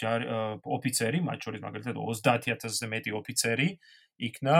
ჯარ 0.00 0.20
ოფიცერი, 0.62 1.18
მათ 1.26 1.38
შორის 1.44 1.60
მაგალითად 1.66 1.96
30000-ზე 2.00 2.86
მეტი 2.92 3.10
ოფიცერი 3.18 3.68
იქნა 4.30 4.56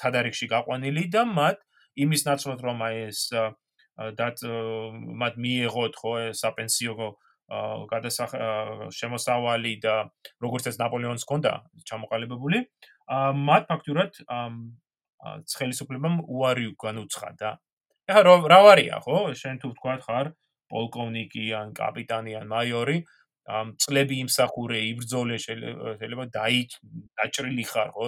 თადარიგში 0.00 0.46
გაყვანილი 0.50 1.04
და 1.12 1.22
მათ 1.28 1.58
იმის 2.02 2.22
ნაცვლად 2.26 2.60
რომ 2.66 2.78
ეს 2.88 3.20
დათ 3.96 4.42
მათ 5.22 5.34
მიიღოთ 5.40 5.94
ხო 6.00 6.12
საპენსიო 6.36 6.94
გადასახ 7.92 8.30
შემოსავალი 8.90 9.72
და 9.84 9.94
როგორც 10.42 10.64
ეს 10.72 10.76
ნაპოლეონს 10.82 11.22
ჰქონდა 11.24 11.52
ჩამოყალიბებული 11.86 12.58
მათ 13.46 13.62
ფაქტურად 13.70 14.18
ხელისუფლებამ 15.54 16.26
უარი 16.26 16.74
განუცხადა 16.74 17.54
ეხლა 18.06 18.22
რა 18.52 18.58
ვარია 18.62 18.98
ხო? 19.02 19.34
შენ 19.34 19.56
თუ 19.62 19.68
თქვა 19.76 19.94
ხარ 20.06 20.26
პოლკოვნიკი 20.70 21.44
ან 21.58 21.72
კაპიტანი 21.74 22.32
ან 22.38 22.46
მაიორი 22.52 22.98
წლები 23.82 24.16
იმსახურე 24.26 24.78
იბრძოლე 24.90 25.36
შეიძლება 25.42 26.24
დაი 26.36 26.60
დაჭრილი 27.18 27.64
ხარ 27.70 27.90
ხო? 27.96 28.06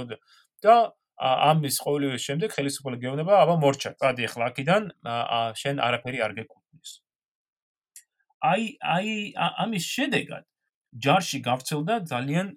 და 0.63 0.77
ამის 1.19 1.77
ყოველივე 1.83 2.19
შემდეგ 2.23 2.55
ხელისუფლება 2.55 3.03
გეუბნება 3.03 3.35
აბა 3.43 3.55
მორჩა. 3.59 3.91
წადი 3.99 4.23
ახლა 4.31 4.45
აქედან 4.55 4.83
შენ 5.59 5.83
არაფერი 5.83 6.19
არ 6.27 6.33
გეკუთვნის. 6.39 6.93
აი 8.39 8.63
აი 8.95 9.11
ამის 9.35 9.85
შედეგად 9.99 10.45
ჯარში 11.05 11.39
გავრცელდა 11.43 11.95
ძალიან 12.13 12.55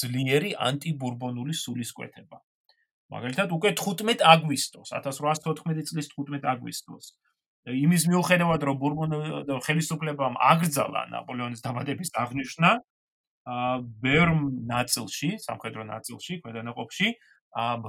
ძლიერი 0.00 0.52
ანტიბურბონული 0.68 1.54
სულისკვეთება. 1.64 2.38
მაგალითად, 3.10 3.50
უკვე 3.50 3.70
15 3.74 4.22
აგვისტოს, 4.22 4.88
1814 4.94 5.90
წლის 5.90 6.06
15 6.14 6.46
აგვისტოს. 6.46 7.06
იმის 7.66 8.02
მიუხედავად, 8.08 8.60
რომ 8.64 8.76
ბურბონ 8.80 9.10
ხელისუფლებამ 9.66 10.38
აკრძალა 10.40 11.02
ნაპოლეონის 11.12 11.60
დაბადების 11.60 12.10
აღნიშვნა, 12.16 12.70
ბევრ 14.00 14.28
ნაწილში, 14.70 15.30
სამხედრო 15.44 15.84
ნაწილში, 15.90 16.40
ქვედანაყოფში, 16.40 17.08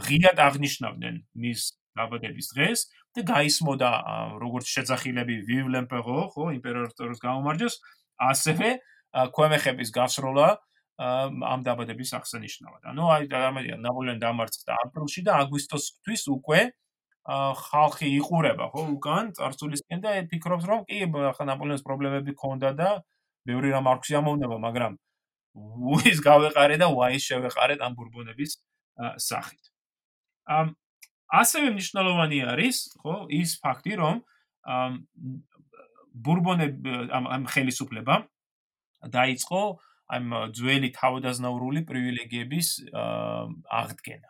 ღიად 0.08 0.38
აღნიშნავდნენ 0.42 1.16
მის 1.38 1.62
დაბადების 1.96 2.48
დღეს 2.56 2.80
და 3.16 3.22
გაისმოდა 3.28 3.90
როგორც 4.42 4.66
შეძახილები 4.76 5.36
ვივლემპერო, 5.48 6.20
ხო, 6.34 6.44
იმპერატორს 6.58 7.20
გამომარჯოს, 7.22 7.76
ასევე 8.32 8.70
ქვემეხების 9.36 9.90
გასროლა 9.92 10.48
ამ 11.00 11.64
დაბადების 11.66 12.12
აღსანიშნავად. 12.18 12.82
ანუ 12.92 13.04
აი 13.16 13.24
ამერია 13.32 13.78
ნაპოლეონი 13.82 14.22
დამარცხდა 14.22 14.78
აპრილში 14.86 15.22
და 15.26 15.40
აგვისტოსთვის 15.46 16.24
უკვე 16.36 16.62
ხალხი 17.22 18.08
იყურება, 18.18 18.74
ხო, 18.74 18.82
უკან 18.98 19.32
წარსულისკენ 19.38 20.00
და 20.02 20.10
ფიქრობს, 20.30 20.66
რომ 20.66 20.86
კი, 20.90 21.06
ახლა 21.06 21.46
ნაპოლეონის 21.54 21.86
პრობლემები 21.86 22.34
ქონდა 22.34 22.74
და 22.74 22.90
ბევრი 23.46 23.70
რამ 23.74 23.88
არ 23.88 23.98
გსიამოვნება, 24.02 24.58
მაგრამ 24.58 24.98
უის 25.94 26.20
გავეყარე 26.26 26.82
და 26.82 26.90
ვაის 26.90 27.24
შევეყარეთ 27.30 27.80
ამ 27.86 27.94
ბურბონების 27.98 28.58
სახით. 29.22 29.64
ამ 30.50 30.74
ასევე 31.30 31.68
მნიშვნელოვანი 31.78 32.40
არის, 32.52 32.78
ხო, 33.02 33.16
ის 33.30 33.50
ფაქტი, 33.62 33.94
რომ 34.02 34.16
ამ 34.66 34.92
ამ 37.36 37.44
ხელისუფლება 37.54 38.16
დაიწყო 39.10 39.62
ამ 40.12 40.26
ძველი 40.58 40.90
თავდაზნაურული 40.98 41.82
პრივილეგიების 41.90 42.68
აღდგენა. 43.82 44.30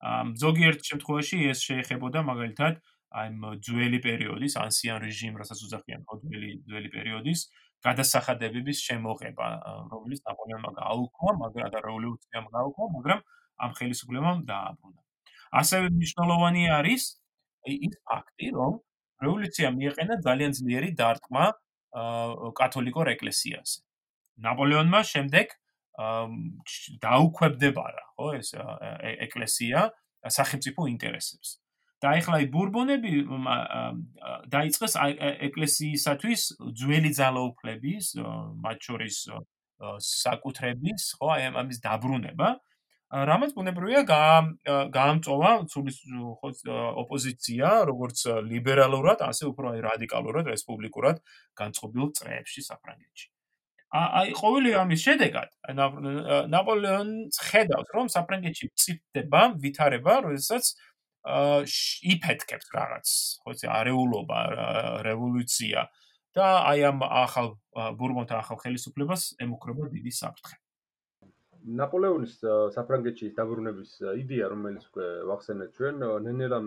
ამ 0.00 0.28
ზოგიერთ 0.42 0.80
შემთხვევაში 0.90 1.36
ეს 1.52 1.58
შეეხებოდა 1.68 2.20
მაგალითად 2.30 2.80
ამ 3.22 3.34
ძველი 3.66 3.98
პერიოდის 4.06 4.54
ანსიან 4.64 4.98
რეჟიმ, 5.04 5.34
რასაც 5.40 5.58
უძახიან 5.66 6.00
ძველი 6.08 6.50
ძველი 6.70 6.90
პერიოდის 6.94 7.40
გადასახადებების 7.84 8.78
შემოღება, 8.86 9.46
რომელიც 9.92 10.20
ნაპოლეონმა 10.28 10.70
გააუქმა, 10.80 11.32
მაგრამ 11.42 11.68
და 11.74 11.78
რევოლუციამ 11.84 12.46
გააუქმა, 12.54 12.86
მაგრამ 12.96 13.20
ამ 13.64 13.70
ხელისუფლებამ 13.78 14.38
დააბრუნა. 14.50 15.00
ასევე 15.60 15.86
მნიშვნელოვანი 15.96 16.62
არის 16.78 17.02
ის 17.66 17.94
ფაქტი, 18.08 18.46
რომ 18.56 18.72
რევოლუცია 19.24 19.68
მიეყენა 19.76 20.14
ძალიან 20.26 20.52
ძლიერი 20.58 20.90
დარტყმა 21.00 21.44
კათოლიკურ 22.60 23.06
ეკლესიაზე. 23.16 23.89
ნაპოლეონმა 24.46 25.00
შემდეგ 25.12 25.56
დაუქვებდებარა, 27.04 28.04
ხო, 28.16 28.28
ეს 28.40 28.54
ეკლესია 29.26 29.90
სახელმწიფო 30.28 30.88
ინტერესებს. 30.94 31.60
და 32.00 32.16
ეხლა 32.16 32.36
აი 32.40 32.46
ბურბონები 32.48 33.12
დაიწყეს 34.54 34.94
ეკლესიისათვის 35.48 36.40
ძველი 36.80 37.10
ძალაუფლების, 37.12 38.06
მათ 38.64 38.78
შორის 38.88 39.16
საკუთრების, 40.08 41.02
ხო, 41.20 41.28
აი 41.36 41.42
ამის 41.60 41.78
დაბრუნება. 41.84 42.48
რამაც 43.10 43.52
ბუნებრივია 43.58 44.02
გაამწოვა 44.96 45.50
სულის 45.68 45.96
ხო 46.40 46.48
ოპოზიცია 47.04 47.68
როგორც 47.90 48.18
ლიბერალურად 48.48 49.18
ასე 49.26 49.50
უფრო 49.50 49.74
აი 49.74 49.80
რადიკალურად 49.82 50.46
რესპუბლიკურად 50.54 51.18
განწყობილ 51.58 52.14
წრეებში 52.16 52.64
საფრანგეთში. 52.70 53.28
აი 53.90 54.34
ყოველი 54.38 54.74
ამის 54.78 55.00
შედეგად 55.02 55.50
ნაპოლეონს 56.54 57.40
ხედავს 57.50 57.90
რომ 57.96 58.10
საფრანგეთში 58.14 58.70
წიფდება 58.78 59.42
ვითარება 59.64 60.20
როდესაც 60.28 60.70
იფეთქებს 62.14 62.70
რაღაც 62.76 63.08
ხო 63.42 63.56
იცი 63.56 63.66
არეულობა 63.80 64.38
რევოლუცია 65.06 65.88
და 66.38 66.46
აი 66.70 66.80
ამ 66.86 67.02
ახალ 67.02 67.58
ბურბონთა 67.98 68.38
ახალ 68.38 68.58
ხელისუფლებას 68.62 69.22
ემუქრება 69.42 69.90
დიდი 69.90 70.12
საფრთხე. 70.14 70.56
ნაპოლეონის 71.60 72.34
საფრანგეთში 72.72 73.26
დაბრუნების 73.36 73.90
იდეა, 74.22 74.46
რომელიც 74.54 74.84
უკვე 74.90 75.06
ვახსენეთ 75.28 75.70
ჩვენ, 75.76 75.96
ნენელამ 76.24 76.66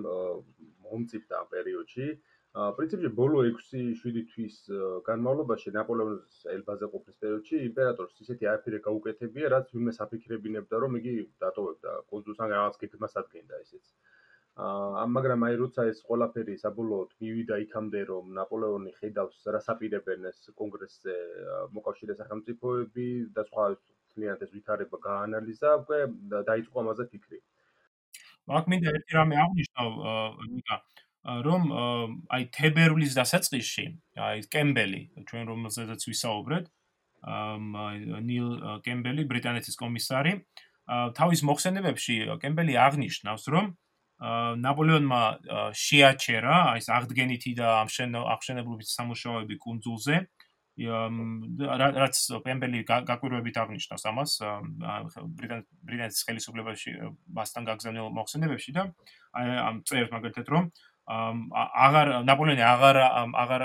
მომწიფდა 0.86 1.34
ამ 1.40 1.48
პერიოდში. 1.56 2.08
პრინციპში 2.54 3.10
ბოლო 3.18 3.40
6-7 3.50 4.26
თვის 4.32 4.58
განმავლობაში 5.08 5.72
ნაპოლეონის 5.74 6.44
ელბაზე 6.56 6.90
ყოფნის 6.92 7.16
პერიოდში 7.24 7.62
იმპერატორს 7.68 8.20
ისეთი 8.26 8.50
არაფერი 8.52 8.80
გაუკეთებია, 8.88 9.50
რაც 9.54 9.72
ვინმე 9.74 9.94
საფიქრებინებდა, 9.98 10.82
რომ 10.84 10.98
იგი 11.00 11.14
დატოვებდა 11.42 11.96
კონსულს 12.14 12.44
ან 12.46 12.54
რაღაც 12.54 12.78
გეგმას 12.84 13.18
ადგენდა 13.24 13.62
ესეც. 13.64 13.90
აა 14.54 15.06
მაგრამ 15.16 15.44
აი 15.50 15.56
როცა 15.64 15.88
ეს 15.90 16.00
ყველაფერი 16.06 16.56
საბოლოოდ 16.62 17.18
მივიდა 17.26 17.56
იქამდე, 17.66 18.02
რომ 18.14 18.26
ნაპოლეონი 18.38 18.92
ხედავს 19.02 19.40
რა 19.50 19.62
საპირებენ 19.68 20.30
ეს 20.30 20.46
კონგრესზე 20.62 21.16
მოკავშირე 21.74 22.14
სახელმწიფოები 22.22 23.08
და 23.34 23.50
სხვა 23.50 23.66
მთლიანად 23.74 24.46
ეს 24.46 24.52
ვითარება 24.54 24.98
გაანალიზა, 25.10 25.70
უკვე 25.82 26.00
დაიწყო 26.54 26.86
ამაზე 26.86 27.04
ფიქრი. 27.16 27.40
მაგ 28.54 28.64
მინდა 28.70 28.94
ერთი 28.94 29.12
რამე 29.18 29.36
აღნიშნო, 29.42 29.84
ნიკა, 30.54 30.78
რომ 31.24 31.62
აი 32.36 32.48
თებერვლის 32.52 33.16
დასაწყისში, 33.16 33.86
აი 34.20 34.44
კემბელი, 34.52 35.02
ჩვენ 35.30 35.44
რომელზედაც 35.52 36.02
ვისაუბრეთ, 36.10 36.66
აი 37.24 37.98
ნილ 38.28 38.48
კემბელი, 38.84 39.24
ბრიტანეთის 39.32 39.80
კომისარი, 39.80 40.34
თავის 41.16 41.46
მოხსენებებში 41.48 42.16
კემბელი 42.44 42.76
აღნიშნავს, 42.76 43.48
რომ 43.56 43.72
ნაპოლეონმა 44.24 45.22
შეაჩერა 45.76 46.56
აი 46.72 46.82
ეს 46.84 46.88
აღდგენითი 46.96 47.52
და 47.60 47.68
აღშენებლობის 47.84 48.94
სამუშაოები 48.96 49.58
კუნძულზე 49.64 50.20
რაც 50.74 52.22
პემბელი 52.46 52.80
გაკვირვებით 52.88 53.58
აღნიშნავს 53.64 54.06
ამას 54.10 54.32
ბრიტანეთის 55.42 56.24
ხელისუფლებაში 56.30 56.96
მასთან 57.36 57.68
გაგზავნილ 57.68 58.10
მოხსენებებში 58.16 58.72
და 58.78 58.88
ამ 59.38 59.84
წერს 59.86 60.10
მაგალითად 60.16 60.48
რომ 60.56 60.72
აღარ 61.08 62.12
ნაპოლეონი 62.28 62.64
აღარ 62.64 62.98
აღარ 63.44 63.62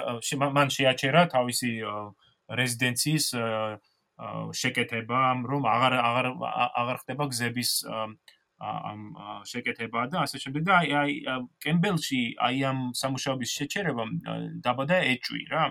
მან 0.58 0.72
შეაჩერა 0.74 1.22
თავისი 1.34 1.70
რეზიდენციის 2.60 3.26
შეკეთება 4.60 5.20
რომ 5.46 5.62
აღარ 5.70 5.94
აღარ 6.02 6.26
აღარ 6.82 6.96
ხდება 7.04 7.24
გზების 7.30 7.70
ამ 8.58 9.02
შეკეთება 9.46 10.10
და 10.10 10.26
ასე 10.26 10.42
შემდეგ 10.42 10.62
და 10.66 10.74
აი 10.82 10.90
აი 10.98 11.12
კემბელში 11.62 12.22
აი 12.42 12.64
ამ 12.70 12.78
სამუშაოების 13.00 13.50
შეჩერებამ 13.54 14.10
დაბადა 14.66 14.98
ეჭვი 15.14 15.42
რა. 15.54 15.64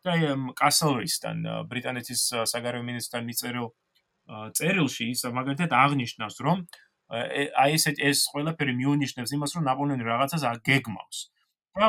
და 0.00 0.10
აი 0.16 0.22
კასელრისთან 0.56 1.36
ბრიტანეთის 1.68 2.20
საგარეო 2.48 2.82
მინისტრთან 2.88 3.22
მიწერილ 3.28 3.68
წერილში 4.56 5.10
ის 5.12 5.20
მაგალითად 5.28 5.76
აღნიშნავს 5.76 6.36
რომ 6.46 6.64
აი 7.10 7.74
ეს 7.74 7.84
ეს 7.98 8.18
ყველაფერი 8.30 8.72
მიუნიშნებს 8.80 9.34
იმას 9.34 9.54
რომ 9.56 9.66
ნაპოლეონი 9.66 10.04
რაღაცას 10.06 10.42
აგეგმავს 10.50 11.18
და 11.74 11.86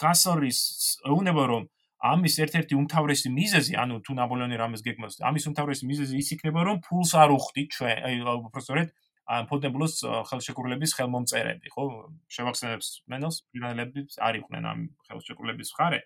კასელრის 0.00 0.60
ეუნება 1.08 1.44
რომ 1.52 1.64
ამის 2.02 2.34
ერთ-ერთი 2.44 2.74
უმთავრესი 2.80 3.30
მიზეზი 3.30 3.76
ანუ 3.78 4.00
თუ 4.06 4.16
ნაპოლეონი 4.18 4.56
რამეს 4.58 4.82
გეგმავს 4.82 5.20
ამის 5.28 5.44
უმთავრესი 5.52 5.86
მიზეზი 5.86 6.14
ის 6.18 6.28
იქნება 6.34 6.64
რომ 6.66 6.80
ფულს 6.88 7.12
არ 7.14 7.30
უხდით 7.36 7.68
ჩვენ 7.76 7.96
აი 8.08 8.16
უბრალოდ 8.32 8.88
ამ 9.32 9.46
ფონტენბლოს 9.46 9.94
ხელშეკრულების 10.28 10.94
ხელმომწერები 10.98 11.70
ხო? 11.70 11.84
შევახსენებს 12.26 12.88
მენელს 13.06 13.36
ბრიტანელებს 13.54 14.18
არ 14.18 14.34
იყვნენ 14.42 14.64
ამ 14.66 14.80
ხელშეკრულების 15.06 15.70
მხარე. 15.72 16.00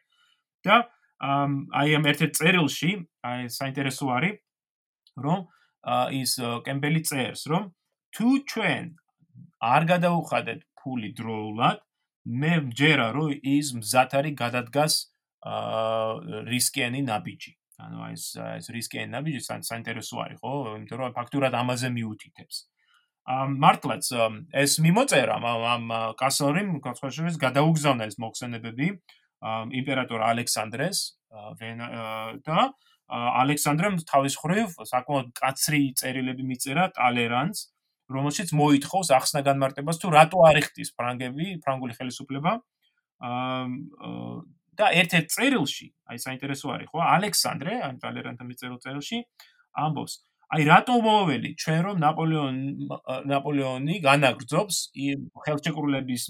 და 0.67 0.77
აი 1.81 1.97
ამ 1.97 2.05
ერთ-ერთ 2.13 2.33
წერილში 2.37 2.91
აი 3.25 3.49
საინტერესო 3.49 4.05
არის 4.13 4.37
რომ 5.17 5.49
ის 6.13 6.33
კემბელი 6.67 7.01
წერს 7.09 7.49
რომ 7.49 7.73
თუ 8.17 8.29
ჩვენ 8.51 8.85
არ 9.73 9.83
გადაუხადეთ 9.93 10.61
ფული 10.81 11.11
დროულად 11.21 11.83
მე 12.43 12.53
მჯერა 12.69 13.09
რომ 13.17 13.35
ის 13.57 13.73
მზად 13.81 14.17
არის 14.19 14.35
გადადგას 14.41 14.95
რისკიანი 16.51 17.01
ნაბიჯი. 17.11 17.53
ანუ 17.87 17.99
ეს 18.13 18.25
ეს 18.41 18.67
რისკიანი 18.73 19.11
ნაბიჯი 19.13 19.41
საინტერესო 19.71 20.17
არის 20.25 20.41
ხო? 20.41 20.53
იმიტომ 20.81 20.99
რომ 21.01 21.13
ფაქტურად 21.19 21.53
ამაზე 21.61 21.89
მიუთითებს. 21.93 22.57
ამ 23.27 23.59
მართლაც 23.59 24.05
ეს 24.63 24.73
მიმოწერა 24.87 25.37
ამ 25.75 25.85
კასორიმ 26.19 26.81
კაცოშევის 26.83 27.37
გადაუგზავნა 27.43 28.03
ეს 28.11 28.17
მოხსენებები 28.23 28.87
იმპერატორ 29.81 30.21
ალექსანდრეს 30.33 30.99
და 32.47 32.59
ალექსანდრემ 33.43 33.99
თავის 34.11 34.35
ხრივ 34.43 34.69
საკმაოდ 34.91 35.27
კაცრი 35.37 35.83
წერილები 36.01 36.43
მიწერა 36.47 36.85
ტალერანს, 36.97 37.76
რომელშიც 38.13 38.53
მოითხოვს 38.55 39.09
ახსნა 39.19 39.43
განმარტებას 39.47 39.99
თუ 40.03 40.13
რატო 40.15 40.39
არიხტის 40.51 40.95
ფრანგები, 40.99 41.47
ფრანგული 41.65 41.93
ხელისუფლება. 41.99 42.53
და 44.77 44.87
ერთ-ერთ 44.93 45.27
წერილში, 45.33 45.87
აი 46.05 46.19
საინტერესო 46.21 46.69
არის 46.69 46.89
ხო, 46.93 47.01
ალექსანდრე, 47.01 47.75
აი 47.81 47.95
ტალერანთან 47.97 48.45
მიწერილ 48.45 48.77
წერილში 48.77 49.19
ამბობს, 49.73 50.15
აი 50.47 50.63
რატო 50.69 50.95
მოვლელი 51.03 51.51
ჩვენ 51.59 51.81
რომ 51.87 51.97
ნაპოლეონ 52.03 52.59
ნაპოლეონი 53.31 53.97
განაგრძობს 54.05 54.77
ხელშეკრულების 55.43 56.27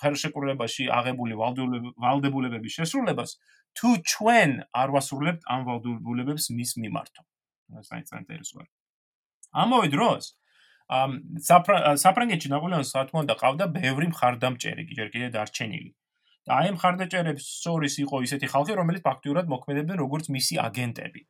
ხელშეკრულებაში 0.00 0.88
აღებული 0.98 1.36
ვალდებულებების 1.36 2.78
შესრულებას 2.80 3.36
თუ 3.76 3.90
ჩვენ 4.12 4.54
არ 4.72 4.94
ვასრულებთ 4.96 5.44
ამ 5.52 5.68
ვალდებულებებს 5.68 6.48
მის 6.56 6.72
მიმართო 6.80 7.22
საინტერესოა 7.92 8.64
ამავე 9.64 9.92
დროს 9.92 10.32
ამ 10.32 10.47
საფრანგეთში 10.88 12.52
ნაპოლეონს 12.52 12.92
თქმა 12.96 13.24
უნდა 13.24 13.34
ყავდა 13.42 13.64
ბევრი 13.78 14.06
მხარდამჭერი 14.12 14.84
ჯერ 14.98 15.08
კიდევ 15.14 15.30
დარჩენილი 15.36 15.90
და 16.48 16.52
აი 16.58 16.70
მხარდაჭერებს 16.76 17.48
შორის 17.64 17.94
იყო 18.04 18.22
ისეთი 18.28 18.46
ხალხი 18.52 18.78
რომელიც 18.80 19.02
ფაქტიურად 19.08 19.50
მოქმედებდნენ 19.52 19.98
როგორც 20.04 20.30
მისი 20.32 20.54
აგენტები 20.64 21.22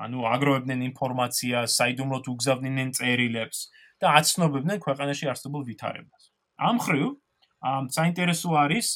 ანუ 0.00 0.24
აგროვებდნენ 0.32 0.80
ინფორმაციას, 0.88 1.76
საიდუმლოდ 1.76 2.28
უგზავნიდნენ 2.32 2.92
წერილებს 2.96 3.58
და 4.00 4.14
აცნობებდნენ 4.20 4.78
ქვეყანაში 4.80 5.28
არსებულ 5.32 5.66
ვითარებას. 5.68 6.22
ამ 6.56 6.76
ხრივ 6.80 7.06
ამ 7.60 7.84
საინტერესო 7.92 8.48
არის 8.56 8.86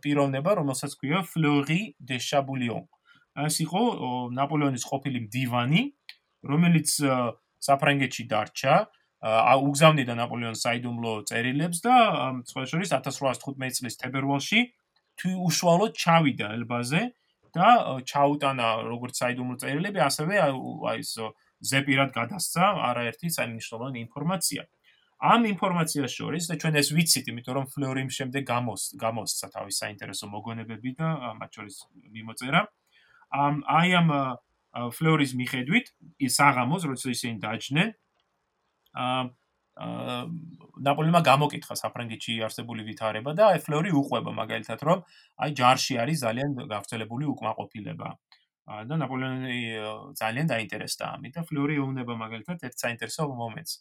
პიროვნება, 0.00 0.50
რომელსაც 0.60 0.92
ქვია 0.96 1.20
Fleury 1.28 1.92
de 2.00 2.16
Chabouillon. 2.16 2.88
ეს 3.34 3.56
იყო 3.66 3.82
ნაპოლეონის 4.38 4.84
ყოფილი 4.88 5.18
მდივანი, 5.26 5.82
რომელიც 6.48 6.88
საფრანგეთში 7.66 8.24
დარჩა, 8.30 8.74
უგზავნიდა 9.24 10.14
ნაპოლეონის 10.18 10.62
საიდუმლო 10.66 11.12
წერილებს 11.28 11.80
და 11.84 11.94
სხვა 12.44 12.64
შორის 12.68 12.90
1815 12.92 13.80
წლის 13.80 13.96
თებერვალში 14.02 14.60
უშუალოდ 15.24 15.92
ჩავიდა 15.96 16.50
ელბაზე 16.58 17.02
და 17.56 17.68
ჩაუტანა 18.04 18.68
როგორც 18.84 19.22
საიდუმლო 19.22 19.56
წერილები, 19.62 20.00
ასევე 20.04 20.34
აი 20.44 21.00
ეს 21.00 21.12
ზეპირად 21.64 22.10
გადასცა 22.12 22.64
არაერთი 22.90 23.30
საინჟინრო 23.32 23.94
ინფორმაცია. 24.04 24.62
ამ 25.24 25.40
ინფორმაციას 25.48 26.12
შორის 26.12 26.44
და 26.50 26.54
ჩვენ 26.60 26.74
ეს 26.82 26.88
ვიცით, 26.92 27.24
იმიტომ 27.32 27.54
რომ 27.56 27.66
ფლორიმ 27.72 28.10
შემდეგ 28.12 28.42
გამოს 28.44 28.82
გამოსცა 29.00 29.46
თავის 29.56 29.76
საინტერესო 29.80 30.26
მოგონებები 30.28 30.90
და 31.00 31.08
მათ 31.40 31.50
შორის 31.56 31.76
მიმოწერა. 32.12 32.60
ამ 33.32 33.54
აი 33.64 33.88
ამ 34.04 34.08
ფლორის 34.98 35.32
მიხედვით 35.38 35.86
ის 36.18 36.34
აღამოს, 36.44 36.82
როცა 36.90 37.06
ისინი 37.14 37.36
დაჯდნენ, 37.40 37.88
აა 37.94 38.03
ნაპოლეონმა 39.74 41.20
გამოკითხა 41.26 41.74
საფრანგეთში 41.74 42.34
არსებული 42.46 42.86
ვითარება 42.86 43.34
და 43.34 43.50
აი 43.54 43.62
ფლორი 43.66 43.90
უყვება 44.00 44.30
მაგალითად 44.38 44.84
რომ 44.86 45.02
აი 45.42 45.50
ჯარში 45.58 45.98
არის 45.98 46.18
ძალიან 46.26 46.50
გავრცელებული 46.70 47.24
უკმაყოფილება. 47.34 48.08
და 48.64 48.96
ნაპოლეონი 48.96 49.56
ძალიან 50.16 50.46
დაინტერესდა 50.48 51.04
ამით 51.18 51.32
და 51.36 51.42
ფლორი 51.48 51.74
ეუბნება 51.80 52.14
მაგალითად 52.16 52.62
ერთ 52.64 52.76
საინტერესო 52.80 53.26
მომენტს 53.28 53.72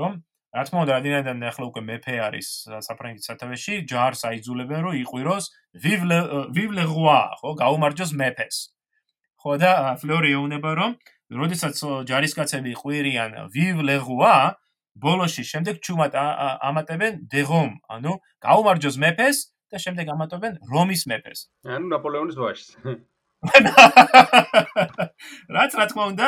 რომ 0.00 0.12
რა 0.56 0.62
თქმა 0.68 0.80
უნდა 0.84 0.94
რადგან 1.00 1.44
ახლა 1.48 1.64
უკვე 1.68 1.82
მეფე 1.88 2.14
არის 2.28 2.48
საფრანგეთის 2.86 3.28
სათავეში 3.28 3.74
ჯარს 3.92 4.24
აიძულებენ 4.28 4.80
რომ 4.84 4.94
იყვიროს 5.02 5.44
vive 5.84 6.72
le 6.76 6.84
roi 6.88 7.24
ხო 7.40 7.50
გაუმარჯოს 7.60 8.12
მეფეს. 8.20 8.56
ხო 9.40 9.52
და 9.60 9.72
ფლორი 10.00 10.32
ეუბნება 10.36 10.70
რომ 10.80 10.92
როდესაც 11.32 11.80
ჯარისკაცები 12.08 12.76
ყვირიან 12.76 13.30
le 13.88 13.96
roi 14.02 14.52
ბოლოში 14.92 15.42
შემდეგ 15.48 15.80
ჩუმად 15.80 16.12
ამატებენ 16.68 17.24
დეღომ, 17.32 17.70
ანუ 17.88 18.12
გაუმარჯოს 18.44 18.96
მეფეს 19.00 19.38
და 19.72 19.80
შემდეგ 19.80 20.06
ამატებენ 20.12 20.60
რომის 20.68 21.08
მეფეს. 21.08 21.48
ანუ 21.64 21.88
ნაპოლეონის 21.96 22.36
ვაჟს. 22.36 22.76
რაც 25.56 25.72
რა 25.74 25.84
თქმა 25.90 26.04
უნდა, 26.12 26.26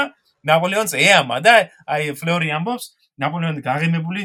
ნაპოლეონს 0.48 0.96
ეამა 0.96 1.38
და 1.44 1.68
აი 1.86 2.16
ფლორი 2.18 2.48
ამბობს, 2.56 2.96
ნაპოლეონი 3.20 3.60
გაღიმებული 3.62 4.22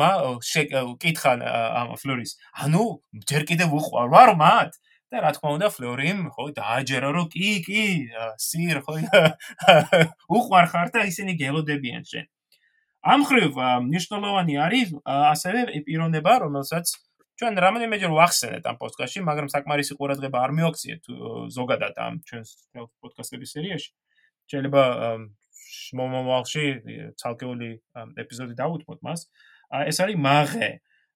მა 0.00 0.10
კითხა 1.00 1.32
ამ 1.80 1.96
ფლორის. 1.98 2.36
ანუ 2.60 2.82
ჯერ 3.24 3.42
კიდევ 3.48 3.74
უყვარ 3.80 4.12
ვარ 4.12 4.36
მათ? 4.36 4.76
და 5.14 5.24
რა 5.24 5.32
თქმა 5.38 5.54
უნდა 5.56 5.68
ფლორიმ 5.78 6.20
ხო 6.34 6.50
დააჯერა 6.58 7.08
რომ 7.16 7.26
კი 7.34 7.50
კი 7.66 7.82
სირ 8.48 8.82
ხო 8.84 8.98
უყვარ 10.38 10.70
ხარ 10.74 10.94
და 10.94 11.06
ისინი 11.10 11.38
გელოდებიან 11.38 12.06
შენ 12.12 12.26
ამ 13.04 13.24
ხრივ 13.28 13.58
ნიშნულოვანი 13.84 14.54
არის 14.64 14.92
ასევე 15.04 15.60
პიროვნება, 15.84 16.32
რომელსაც 16.44 16.92
ჩვენ 17.36 17.58
რამოდენიმეჯერ 17.64 18.12
ვახსენეთ 18.16 18.64
ამ 18.70 18.76
პოდკასტში, 18.80 19.20
მაგრამ 19.28 19.48
საკმარისი 19.52 19.96
ყურადღება 19.98 20.38
არ 20.40 20.52
მიაქციეთ 20.56 21.10
ზოგადად 21.56 22.00
ამ 22.00 22.14
ჩვენს 22.24 22.50
პოდკასტების 23.04 23.52
სერიაში. 23.56 23.90
შეიძლება 24.48 24.84
მომავალში 26.00 26.64
ცალკეული 27.20 27.68
ეპიზოდი 28.24 28.54
დავუთმოთ 28.62 28.98
მას. 29.04 29.28
ეს 29.84 29.96
არის 30.00 30.16
მაღე. 30.16 30.70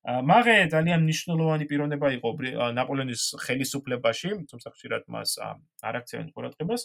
მაღე 0.09 0.57
ძალიან 0.73 1.05
ნიშნულოვანი 1.05 1.65
პიროვნება 1.69 2.09
იყო 2.17 2.29
ნაპოლეონის 2.73 3.23
ხელისუფლებაში, 3.45 4.31
თუმცა 4.49 4.69
ხშირად 4.73 5.03
მას 5.13 5.37
არ 5.85 5.95
აქცევენ 6.01 6.29
ყურადღებას. 6.33 6.83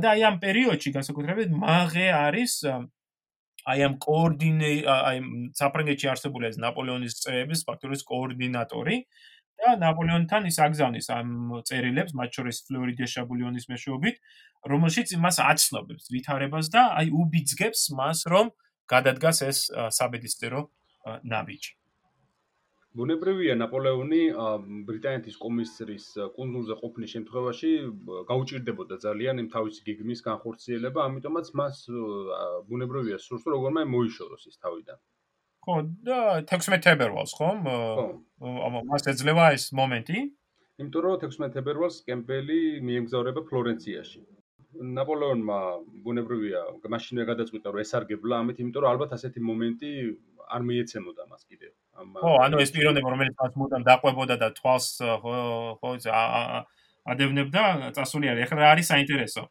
და 0.00 0.06
აი 0.16 0.20
ამ 0.24 0.36
პერიოდში 0.40 0.90
განსაკუთრებით 0.96 1.52
მაღე 1.52 2.06
არის 2.16 2.52
აი 3.66 3.78
ამ 3.86 3.94
კოორდინე 4.00 4.70
აი 4.88 5.18
საფრანგეთში 5.58 6.06
არსებული 6.08 6.48
ეს 6.48 6.56
ნაპოლეონის 6.64 7.18
წრეების 7.20 7.60
ფაქტორის 7.68 8.02
კოორდინატორი 8.08 8.96
და 9.60 9.76
ნაპოლეონთან 9.80 10.48
ის 10.48 10.56
აგზავნის 10.60 11.06
ამ 11.12 11.28
წერილებს, 11.68 12.12
მათ 12.16 12.30
შორის 12.40 12.56
ფლორიდე 12.68 13.06
შაბულიონის 13.12 13.68
მეშვეობით, 13.72 14.16
რომელშიც 14.72 15.16
იმას 15.16 15.36
აცნობებს 15.44 16.12
ვითარებას 16.12 16.72
და 16.72 16.82
აი 17.00 17.12
უბიძგებს 17.20 17.88
მას, 17.96 18.28
რომ 18.32 18.52
გადადგას 18.88 19.42
ეს 19.48 19.58
საბედისწერო 19.98 20.60
ნაბიჯი. 21.24 21.85
ბუნებრივია 22.96 23.54
ნაპოლეონი 23.60 24.20
ბრიტანეთის 24.88 25.36
კომისრის 25.42 26.06
კონსულზე 26.36 26.76
ყოფნის 26.80 27.12
შემთხვევაში 27.16 27.72
გაუჭირდებოდა 28.30 28.98
ძალიან 29.04 29.42
იმ 29.42 29.48
თავისი 29.56 29.84
გეგმის 29.88 30.22
განხორციელება, 30.28 31.04
ამიტომაც 31.10 31.50
მას 31.60 31.82
ბუნებრივია 32.70 33.18
სურს 33.26 33.44
რომ 33.46 33.56
როგორმე 33.56 33.84
მოიშოროს 33.92 34.48
ის 34.50 34.56
თავიდან. 34.64 34.98
ხო, 35.66 35.76
და 36.06 36.18
16 36.46 36.82
თებერვალს 36.86 37.32
ხომ? 37.36 37.58
ხო. 37.66 38.06
მას 38.92 39.10
ეძლევა 39.12 39.44
ეს 39.58 39.64
მომენტი? 39.80 40.18
იმიტომ 40.80 41.02
რომ 41.04 41.20
16 41.26 41.52
თებერვალს 41.56 41.96
კემპელი 42.08 42.60
მიემგზავრება 42.86 43.42
ფლორენციაში. 43.50 44.20
ნაპოლეონმა 44.76 45.58
ბუნებრივია 46.04 46.62
მაშინვე 46.94 47.24
გადაწყვიტა 47.30 47.72
რომ 47.72 47.80
ესარგებლა 47.82 48.40
ამით, 48.44 48.56
იმიტომ 48.62 48.82
რომ 48.84 48.90
ალბათ 48.92 49.14
ასეთი 49.16 49.40
მომენტი 49.50 49.90
არ 50.46 50.62
მიეცემოდა 50.68 51.22
მას 51.30 51.42
კიდევ. 51.50 51.72
ხო, 51.96 52.32
ანუ 52.44 52.56
ეს 52.62 52.70
პიროვნება 52.74 53.08
რომელიც 53.12 53.34
მას 53.40 53.52
მუდამ 53.60 53.82
დაყვებოდა 53.86 54.36
და 54.42 54.48
თვალს 54.56 54.88
ხო 55.02 55.36
ხო 55.80 55.90
ადევნებდა, 57.06 57.62
წასული 57.94 58.26
არის. 58.30 58.42
ეხლა 58.46 58.58
რა 58.62 58.68
არის 58.74 58.86
საინტერესო? 58.90 59.42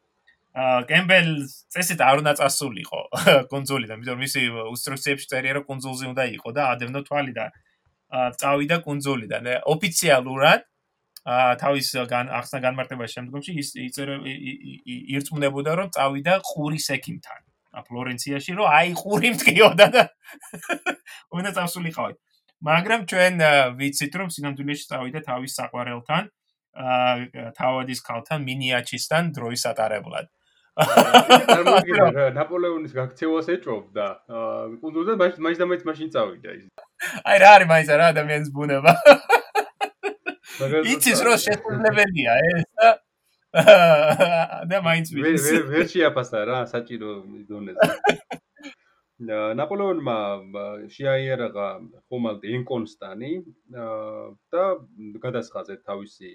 აა 0.56 0.84
კემბელ 0.88 1.30
წესით 1.72 2.00
არ 2.00 2.20
უნდა 2.24 2.34
წასულიყო 2.40 3.00
კონძოლიდან, 3.52 3.96
იმიტომ 4.00 4.16
რომ 4.16 4.22
მისი 4.24 4.42
ინსტრუქციებში 4.72 5.28
წერია 5.32 5.54
რომ 5.60 5.66
კონძოლზე 5.68 6.06
უნდა 6.16 6.24
იყო 6.36 6.50
და 6.56 6.64
ადევნო 6.76 7.02
თვალი 7.08 7.34
და 7.36 7.46
წავიდა 8.40 8.78
კონძოლიდან. 8.88 9.44
ოფიციალურად 9.76 10.62
აა 11.26 11.52
თავის 11.60 11.88
ახსნა 12.06 12.60
განმარტებაში 12.64 13.14
შემდგომში 13.18 13.52
ის 13.60 13.70
ირწმუნებოდა 15.16 15.72
რომ 15.80 15.88
წავიდა 15.96 16.34
ყურის 16.52 16.88
ექიმთან. 16.96 17.45
ფლორენციაში, 17.84 18.52
რომ 18.56 18.68
აი 18.72 18.94
ყური 19.00 19.30
მткиოდა 19.36 19.88
და 19.96 20.04
უნდა 21.36 21.52
წავსულიყავით. 21.58 22.18
მაგრამ 22.66 23.02
ჩვენ 23.12 23.34
ვიცით, 23.80 24.14
რომ 24.16 24.28
სინამდვილეში 24.32 24.86
წავიდა 24.92 25.20
თავის 25.28 25.52
საყვარელთან, 25.60 26.24
თავადის 27.56 28.00
ქალთან, 28.08 28.40
მინიაჩისთან 28.48 29.24
დროის 29.36 29.64
ატარებლად. 29.72 30.28
ნაპოლეონის 32.36 32.92
გაქცევას 33.00 33.48
ეჭვობდა. 33.56 34.08
კუნძულზე 34.84 35.14
მაინც 35.16 35.58
და 35.60 35.66
მაინც 35.72 35.84
მაშინ 35.88 36.10
წავიდა 36.12 36.52
ის. 36.52 36.64
აი 37.24 37.38
რა 37.40 37.50
არის 37.56 37.68
მაინც 37.72 37.88
რა 37.96 38.06
ადამიანის 38.12 38.52
ბუნება. 38.52 38.92
იცის 40.92 41.20
რომ 41.24 41.36
შესაძლებელია 41.40 42.34
ეს 42.52 42.64
და 42.80 42.88
და 44.72 44.78
მაინც 44.84 45.12
ვიცი. 45.16 45.44
ვერ 45.46 45.68
ვერ 45.72 45.86
შეაფასა 45.92 46.40
რა 46.50 46.60
საჭირო 46.72 47.12
დონეზე. 47.50 47.90
ნაპოლეონმა 49.60 50.18
შეაიარაღა 50.92 51.68
ხომალდი 52.12 52.52
ენკონსტანი 52.58 53.32
და 53.72 54.64
გადასხადა 55.24 55.78
თავისი 55.88 56.32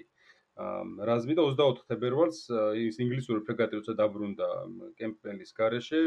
რაზმი 1.09 1.35
და 1.37 1.45
24 1.45 1.85
თებერვალს 1.91 2.39
ის 2.85 2.97
ინგლისური 3.05 3.45
ფრეგატი 3.45 3.79
როცა 3.81 3.93
დაბრუნდა 4.01 4.49
კემპელის 4.97 5.53
გარეშე 5.61 6.01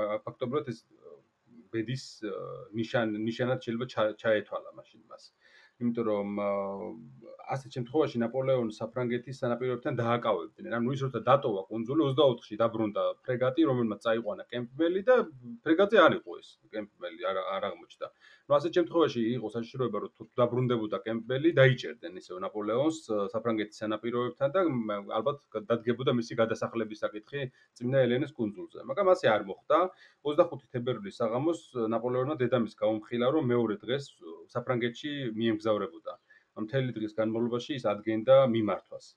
ფაქტობრივად 0.00 0.72
ეს 0.72 0.80
ბედის 1.74 2.04
ნიშან 2.80 3.14
ნიშანად 3.28 3.60
შეიძლება 3.64 3.86
ჩაეთვალა 4.24 4.70
მაშინ 4.80 5.04
მას. 5.10 5.30
იმიტომ 5.82 6.04
რომ 6.10 6.28
ასეთ 7.54 7.76
შემთხვევაში 7.76 8.20
ნაპოლეონი 8.22 8.74
საფრანგეთის 8.76 9.40
სანაპიროებთან 9.42 9.98
დააკავებდნენ. 10.00 10.76
ანუ 10.78 10.94
ის 10.96 11.00
როცა 11.06 11.20
დატოვა 11.28 11.62
კონძული 11.70 12.06
24-ში 12.10 12.58
დაბრუნდა 12.62 13.02
ფრეგატი, 13.26 13.66
რომელმაც 13.70 14.06
წაიყვანა 14.06 14.46
კემპბელი 14.54 15.02
და 15.08 15.16
ფრეგატზე 15.66 16.00
არ 16.06 16.16
იყო 16.20 16.38
ეს 16.40 16.48
კემპბელი 16.76 17.28
არ 17.32 17.42
არ 17.56 17.68
აღმოჩნდა. 17.70 18.08
ну 18.48 18.54
ასეთ 18.56 18.76
შემთხვევაში 18.76 19.20
იყო 19.34 19.48
საშიშროება 19.52 20.00
რომ 20.04 20.26
დაბრუნდებოდა 20.40 20.98
კემპბელი 21.04 21.50
დაიჭერდნენ 21.58 22.18
ისევ 22.20 22.40
ნაპოლეონს 22.44 22.98
საფრანგეთის 23.34 23.80
სანაპიროებთან 23.82 24.52
და 24.56 24.64
ალბათ 25.18 25.38
დადგებოდა 25.70 26.12
მისი 26.18 26.36
გადასახლების 26.40 27.00
საკითხი 27.04 27.46
წმინდა 27.80 28.02
ელენეს 28.08 28.36
კუნძულზე 28.40 28.84
მაგრამ 28.90 29.12
ასე 29.14 29.30
არ 29.36 29.46
მოხდა 29.48 29.78
25 30.28 30.68
თებერვლის 30.76 31.20
საღამოს 31.22 31.62
ნაპოლეონმა 31.96 32.36
დედამისს 32.44 32.80
გაუმხილა 32.84 33.32
რომ 33.38 33.48
მეორე 33.54 33.80
დღეს 33.86 34.12
საფრანგეთში 34.54 35.12
მიემგზავრებოდა 35.40 36.16
მთელი 36.64 36.94
დღის 36.96 37.16
განმავლობაში 37.18 37.78
ის 37.80 37.84
ადგენდა 37.92 38.36
მიმართვას 38.54 39.12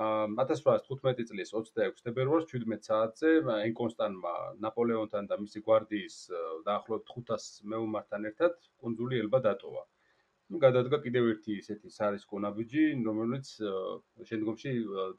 1815 0.00 1.26
წლის 1.28 1.50
26 1.52 2.04
თებერვალს 2.06 2.46
17 2.50 2.86
საათზე 2.88 3.30
ენკონსტანმა 3.66 4.34
ნაპოლეონთან 4.64 5.26
და 5.32 5.38
მისი 5.44 5.62
გვარდიის 5.66 6.18
დაახლოებით 6.68 7.10
500 7.16 7.48
მეომართან 7.72 8.28
ერთად 8.30 8.54
კონძული 8.84 9.18
ელბა 9.24 9.40
დატოვა. 9.48 9.82
ну 10.50 10.58
გადადგა 10.62 10.98
კიდევ 11.02 11.26
ერთი 11.32 11.56
ისეთი 11.62 11.90
სარისკო 11.96 12.38
ნაბიჯი, 12.44 12.84
რომელიც 13.08 13.50
შემდგომში 14.30 14.70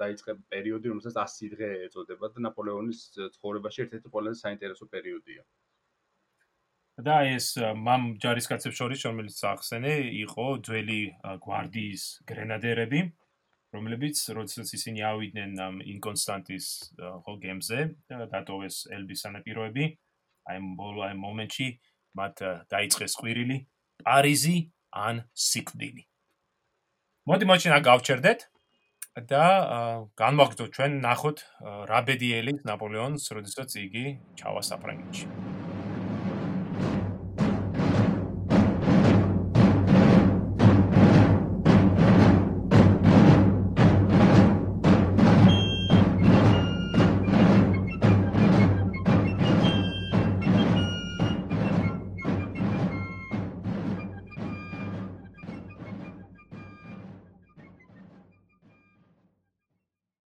დაიწყება 0.02 0.42
პერიოდი, 0.56 0.92
რომელსაც 0.92 1.20
100 1.36 1.52
დღე 1.54 1.70
ეწოდება 1.88 2.32
და 2.34 2.44
ნაპოლეონის 2.48 3.00
ცხოვრებაში 3.36 3.84
ერთ-ერთი 3.86 4.12
ყველაზე 4.16 4.42
საინტერესო 4.42 4.88
პერიოდია. 4.96 5.44
და 7.06 7.18
ეს 7.36 7.56
მამ 7.58 8.18
ჯარისკაცებს 8.22 8.78
შორის, 8.78 9.06
რომელიც 9.08 9.38
ახსენე, 9.52 9.94
იყო 10.26 10.46
ძველი 10.66 11.02
გვარდიის 11.46 12.04
გრენადერები, 12.30 13.02
რომლებიც 13.72 14.18
როდესაც 14.36 14.74
ისინი 14.76 15.04
ავიდნენ 15.08 15.52
ამ 15.64 15.76
ინკონსტანტის 15.96 16.68
ხო 17.00 17.34
გემზე 17.44 17.80
და 18.12 18.28
დატოვეს 18.34 18.92
ელბის 18.92 19.24
სანაპიროები 19.26 19.86
აი 20.52 20.64
ბოლო 20.76 21.06
აი 21.08 21.16
მომენტში 21.24 21.68
მათ 22.20 22.44
დაიწყეს 22.74 23.16
ყვირილი 23.22 23.58
პარიზი 24.04 24.58
ან 24.92 25.24
სიკვდილი. 25.32 26.04
მოდი 27.32 27.46
მოჩინა 27.48 27.80
გავჩერდეთ 27.88 28.40
და 29.32 29.46
განმოგდო 30.20 30.68
ჩვენ 30.76 31.00
ნახოთ 31.06 31.48
რაბედიელი 31.92 32.60
ნაპოლეონს 32.68 33.32
როდესაც 33.38 33.80
იგი 33.86 34.06
ჩავა 34.40 34.62
საფრანგეთში 34.68 35.61